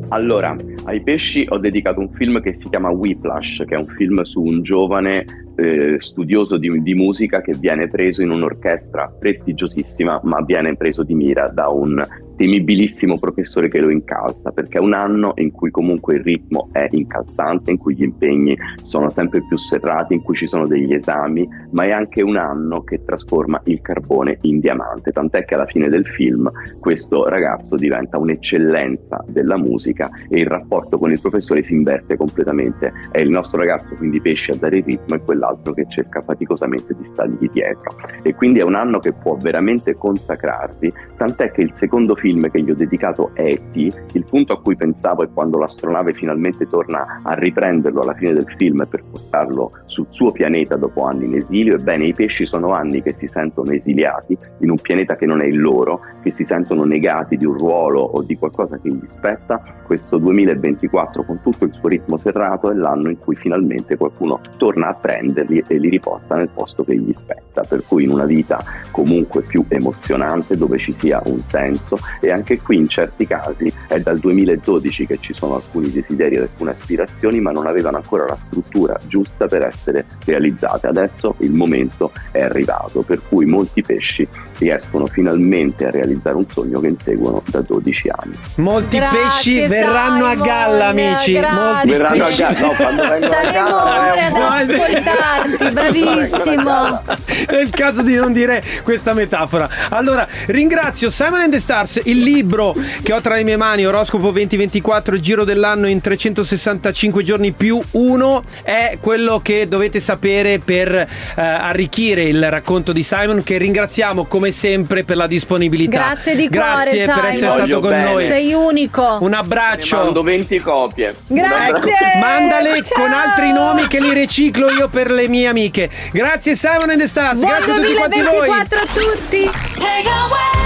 Allora, 0.08 0.54
ai 0.84 1.02
pesci 1.02 1.46
ho 1.48 1.58
dedicato 1.58 2.00
un 2.00 2.10
film 2.10 2.40
che 2.40 2.54
si 2.54 2.68
chiama 2.68 2.90
Whiplash, 2.90 3.64
che 3.66 3.74
è 3.74 3.78
un 3.78 3.86
film 3.86 4.22
su 4.22 4.42
un 4.42 4.62
giovane 4.62 5.24
eh, 5.56 5.96
studioso 5.98 6.56
di, 6.56 6.82
di 6.82 6.94
musica 6.94 7.40
che 7.40 7.54
viene 7.58 7.86
preso 7.86 8.22
in 8.22 8.30
un'orchestra 8.30 9.14
prestigiosissima, 9.18 10.20
ma 10.24 10.42
viene 10.42 10.76
preso 10.76 11.02
di 11.02 11.14
mira 11.14 11.48
da 11.48 11.68
un 11.68 12.04
temibilissimo 12.36 13.18
professore 13.18 13.68
che 13.68 13.80
lo 13.80 13.90
incalza, 13.90 14.50
perché 14.50 14.78
è 14.78 14.80
un 14.80 14.92
anno 14.92 15.32
in 15.36 15.50
cui 15.52 15.70
comunque 15.70 16.16
il 16.16 16.22
ritmo 16.22 16.68
è 16.72 16.86
incalzante, 16.90 17.70
in 17.70 17.78
cui 17.78 17.94
gli 17.94 18.02
impegni 18.02 18.56
sono 18.82 19.10
sempre 19.10 19.42
più 19.46 19.56
serrati, 19.56 20.14
in 20.14 20.22
cui 20.22 20.34
ci 20.34 20.46
sono 20.46 20.66
degli 20.66 20.92
esami, 20.92 21.48
ma 21.70 21.84
è 21.84 21.90
anche 21.90 22.22
un 22.22 22.36
anno 22.36 22.82
che 22.82 23.04
trasforma 23.04 23.60
il 23.64 23.80
carbone 23.80 24.38
in 24.42 24.60
diamante, 24.60 25.12
tant'è 25.12 25.44
che 25.44 25.54
alla 25.54 25.66
fine 25.66 25.88
del 25.88 26.06
film 26.06 26.50
questo 26.80 27.28
ragazzo 27.28 27.76
diventa 27.76 28.18
un'eccellenza 28.18 29.24
della 29.28 29.56
musica 29.56 30.10
e 30.28 30.40
il 30.40 30.46
rapporto 30.46 30.98
con 30.98 31.10
il 31.10 31.20
professore 31.20 31.62
si 31.62 31.74
inverte 31.74 32.16
completamente. 32.16 32.92
È 33.10 33.18
il 33.18 33.30
nostro 33.30 33.60
ragazzo 33.60 33.94
quindi 33.94 34.20
pesce 34.20 34.52
a 34.52 34.56
dare 34.56 34.78
il 34.78 34.84
ritmo 34.84 35.14
e 35.14 35.20
quell'altro 35.20 35.72
che 35.72 35.86
cerca 35.88 36.22
faticosamente 36.22 36.94
di 36.96 37.04
stargli 37.04 37.48
dietro. 37.48 37.96
E 38.22 38.34
quindi 38.34 38.60
è 38.60 38.64
un 38.64 38.74
anno 38.74 38.98
che 38.98 39.12
può 39.12 39.36
veramente 39.36 39.94
consacrarvi, 39.94 40.92
tant'è 41.16 41.50
che 41.50 41.62
il 41.62 41.72
secondo 41.74 42.14
film 42.14 42.23
che 42.24 42.62
gli 42.62 42.70
ho 42.70 42.74
dedicato 42.74 43.32
è 43.34 43.42
E.T., 43.42 43.76
il 44.14 44.24
punto 44.24 44.54
a 44.54 44.60
cui 44.60 44.76
pensavo 44.76 45.22
è 45.22 45.28
quando 45.30 45.58
l'astronave 45.58 46.14
finalmente 46.14 46.66
torna 46.66 47.20
a 47.22 47.34
riprenderlo 47.34 48.00
alla 48.00 48.14
fine 48.14 48.32
del 48.32 48.46
film 48.56 48.86
per 48.88 49.04
portarlo 49.04 49.72
sul 49.84 50.06
suo 50.08 50.32
pianeta 50.32 50.76
dopo 50.76 51.02
anni 51.02 51.26
in 51.26 51.34
esilio. 51.34 51.74
Ebbene, 51.74 52.06
i 52.06 52.14
pesci 52.14 52.46
sono 52.46 52.72
anni 52.72 53.02
che 53.02 53.12
si 53.12 53.26
sentono 53.26 53.72
esiliati 53.72 54.38
in 54.60 54.70
un 54.70 54.78
pianeta 54.80 55.16
che 55.16 55.26
non 55.26 55.42
è 55.42 55.44
il 55.44 55.60
loro, 55.60 56.00
che 56.22 56.30
si 56.30 56.46
sentono 56.46 56.84
negati 56.84 57.36
di 57.36 57.44
un 57.44 57.58
ruolo 57.58 58.00
o 58.00 58.22
di 58.22 58.38
qualcosa 58.38 58.78
che 58.78 58.88
gli 58.88 59.06
spetta. 59.06 59.62
Questo 59.84 60.16
2024, 60.16 61.24
con 61.24 61.42
tutto 61.42 61.66
il 61.66 61.74
suo 61.74 61.88
ritmo 61.88 62.16
serrato, 62.16 62.70
è 62.70 62.74
l'anno 62.74 63.10
in 63.10 63.18
cui 63.18 63.36
finalmente 63.36 63.98
qualcuno 63.98 64.40
torna 64.56 64.88
a 64.88 64.94
prenderli 64.94 65.62
e 65.66 65.76
li 65.76 65.90
riporta 65.90 66.36
nel 66.36 66.48
posto 66.48 66.84
che 66.84 66.96
gli 66.96 67.12
spetta. 67.12 67.64
Per 67.68 67.84
cui 67.86 68.04
in 68.04 68.10
una 68.10 68.24
vita 68.24 68.62
comunque 68.90 69.42
più 69.42 69.62
emozionante, 69.68 70.56
dove 70.56 70.78
ci 70.78 70.92
sia 70.92 71.20
un 71.26 71.40
senso 71.46 71.98
e 72.20 72.30
anche 72.30 72.60
qui 72.60 72.76
in 72.76 72.88
certi 72.88 73.26
casi 73.26 73.72
è 73.88 73.98
dal 74.00 74.18
2012 74.18 75.06
che 75.06 75.18
ci 75.20 75.34
sono 75.34 75.56
alcuni 75.56 75.90
desideri 75.90 76.36
ed 76.36 76.42
alcune 76.42 76.70
aspirazioni 76.72 77.40
ma 77.40 77.50
non 77.50 77.66
avevano 77.66 77.96
ancora 77.96 78.24
la 78.26 78.36
struttura 78.36 78.98
giusta 79.06 79.46
per 79.46 79.62
essere 79.62 80.04
realizzate. 80.24 80.86
Adesso 80.86 81.36
il 81.38 81.52
momento 81.52 82.12
è 82.30 82.42
arrivato, 82.42 83.02
per 83.02 83.20
cui 83.28 83.44
molti 83.46 83.82
pesci 83.82 84.26
riescono 84.58 85.06
finalmente 85.06 85.86
a 85.86 85.90
realizzare 85.90 86.36
un 86.36 86.46
sogno 86.48 86.80
che 86.80 86.88
inseguono 86.88 87.42
da 87.50 87.60
12 87.60 88.08
anni. 88.08 88.36
Molti 88.56 88.96
Grazie, 88.98 89.20
pesci 89.22 89.66
verranno 89.66 90.24
a 90.26 90.30
Simon, 90.30 90.46
galla, 90.46 90.86
amici. 90.86 91.32
grazie. 91.32 91.60
Molti 91.60 91.90
Verranno 91.90 92.22
a 92.22 92.26
pesci. 92.26 92.42
galla, 92.42 92.60
no, 92.60 92.72
quando 92.74 93.02
vengono 93.08 93.32
a 93.32 93.34
Staremo 93.34 93.68
galla 93.68 94.10
ore 94.12 94.20
ad 94.20 94.36
ascoltarti, 94.36 95.70
bravissimo. 95.70 97.02
È 97.46 97.56
il 97.56 97.70
caso 97.70 98.02
di 98.02 98.14
non 98.16 98.32
dire 98.32 98.62
questa 98.82 99.14
metafora. 99.14 99.68
Allora, 99.90 100.26
ringrazio 100.46 101.10
Simon 101.10 101.40
and 101.40 101.52
the 101.52 101.58
Stars, 101.58 102.00
il 102.04 102.20
libro 102.22 102.74
che 103.02 103.12
ho 103.12 103.20
tra 103.20 103.34
le 103.36 103.44
mie 103.44 103.56
mani, 103.56 103.86
Oroscopo 103.86 104.30
2024, 104.30 105.14
il 105.14 105.20
giro 105.20 105.44
dell'anno 105.44 105.86
in 105.88 106.00
365 106.00 107.22
giorni 107.22 107.52
più 107.52 107.80
uno, 107.92 108.42
è 108.62 108.98
quello 109.00 109.40
che 109.42 109.68
dovete 109.68 110.00
sapere 110.00 110.58
per 110.58 110.92
eh, 110.94 111.06
arricchire 111.36 112.22
il 112.24 112.48
racconto 112.50 112.92
di 112.92 113.02
Simon, 113.02 113.42
che 113.42 113.58
ringraziamo 113.58 114.24
come 114.26 114.50
sempre 114.50 115.04
per 115.04 115.16
la 115.16 115.26
disponibilità. 115.26 115.96
Grazie 115.98 116.36
di 116.36 116.48
cuore, 116.48 116.64
Grazie 116.66 117.04
per 117.06 117.14
Simon. 117.14 117.30
essere 117.30 117.50
stato 117.50 117.60
Voglio 117.62 117.80
con 117.80 117.90
bene. 117.90 118.04
noi. 118.12 118.26
Sei 118.26 118.52
unico. 118.52 119.18
Un 119.20 119.30
Ne 119.30 119.36
abbraccio. 119.36 119.96
mando 119.96 120.22
20 120.22 120.58
copie. 120.60 121.14
Grazie. 121.26 121.92
Mandale 122.20 122.82
Ciao. 122.82 123.02
con 123.02 123.12
altri 123.12 123.52
nomi 123.52 123.86
che 123.86 124.00
li 124.00 124.12
riciclo 124.12 124.70
io 124.70 124.88
per 124.88 125.10
le 125.10 125.28
mie 125.28 125.46
amiche. 125.48 125.90
Grazie 126.12 126.54
Simon 126.54 126.90
and 126.90 127.00
the 127.00 127.06
Stars, 127.06 127.40
Buon 127.40 127.54
grazie 127.54 127.72
a 127.72 127.76
tutti 127.76 127.94
quanti 127.94 128.20
voi. 128.22 128.46
2024 128.48 128.78
a 128.78 128.86
tutti. 128.92 129.44
Take 129.78 130.08
away 130.08 130.63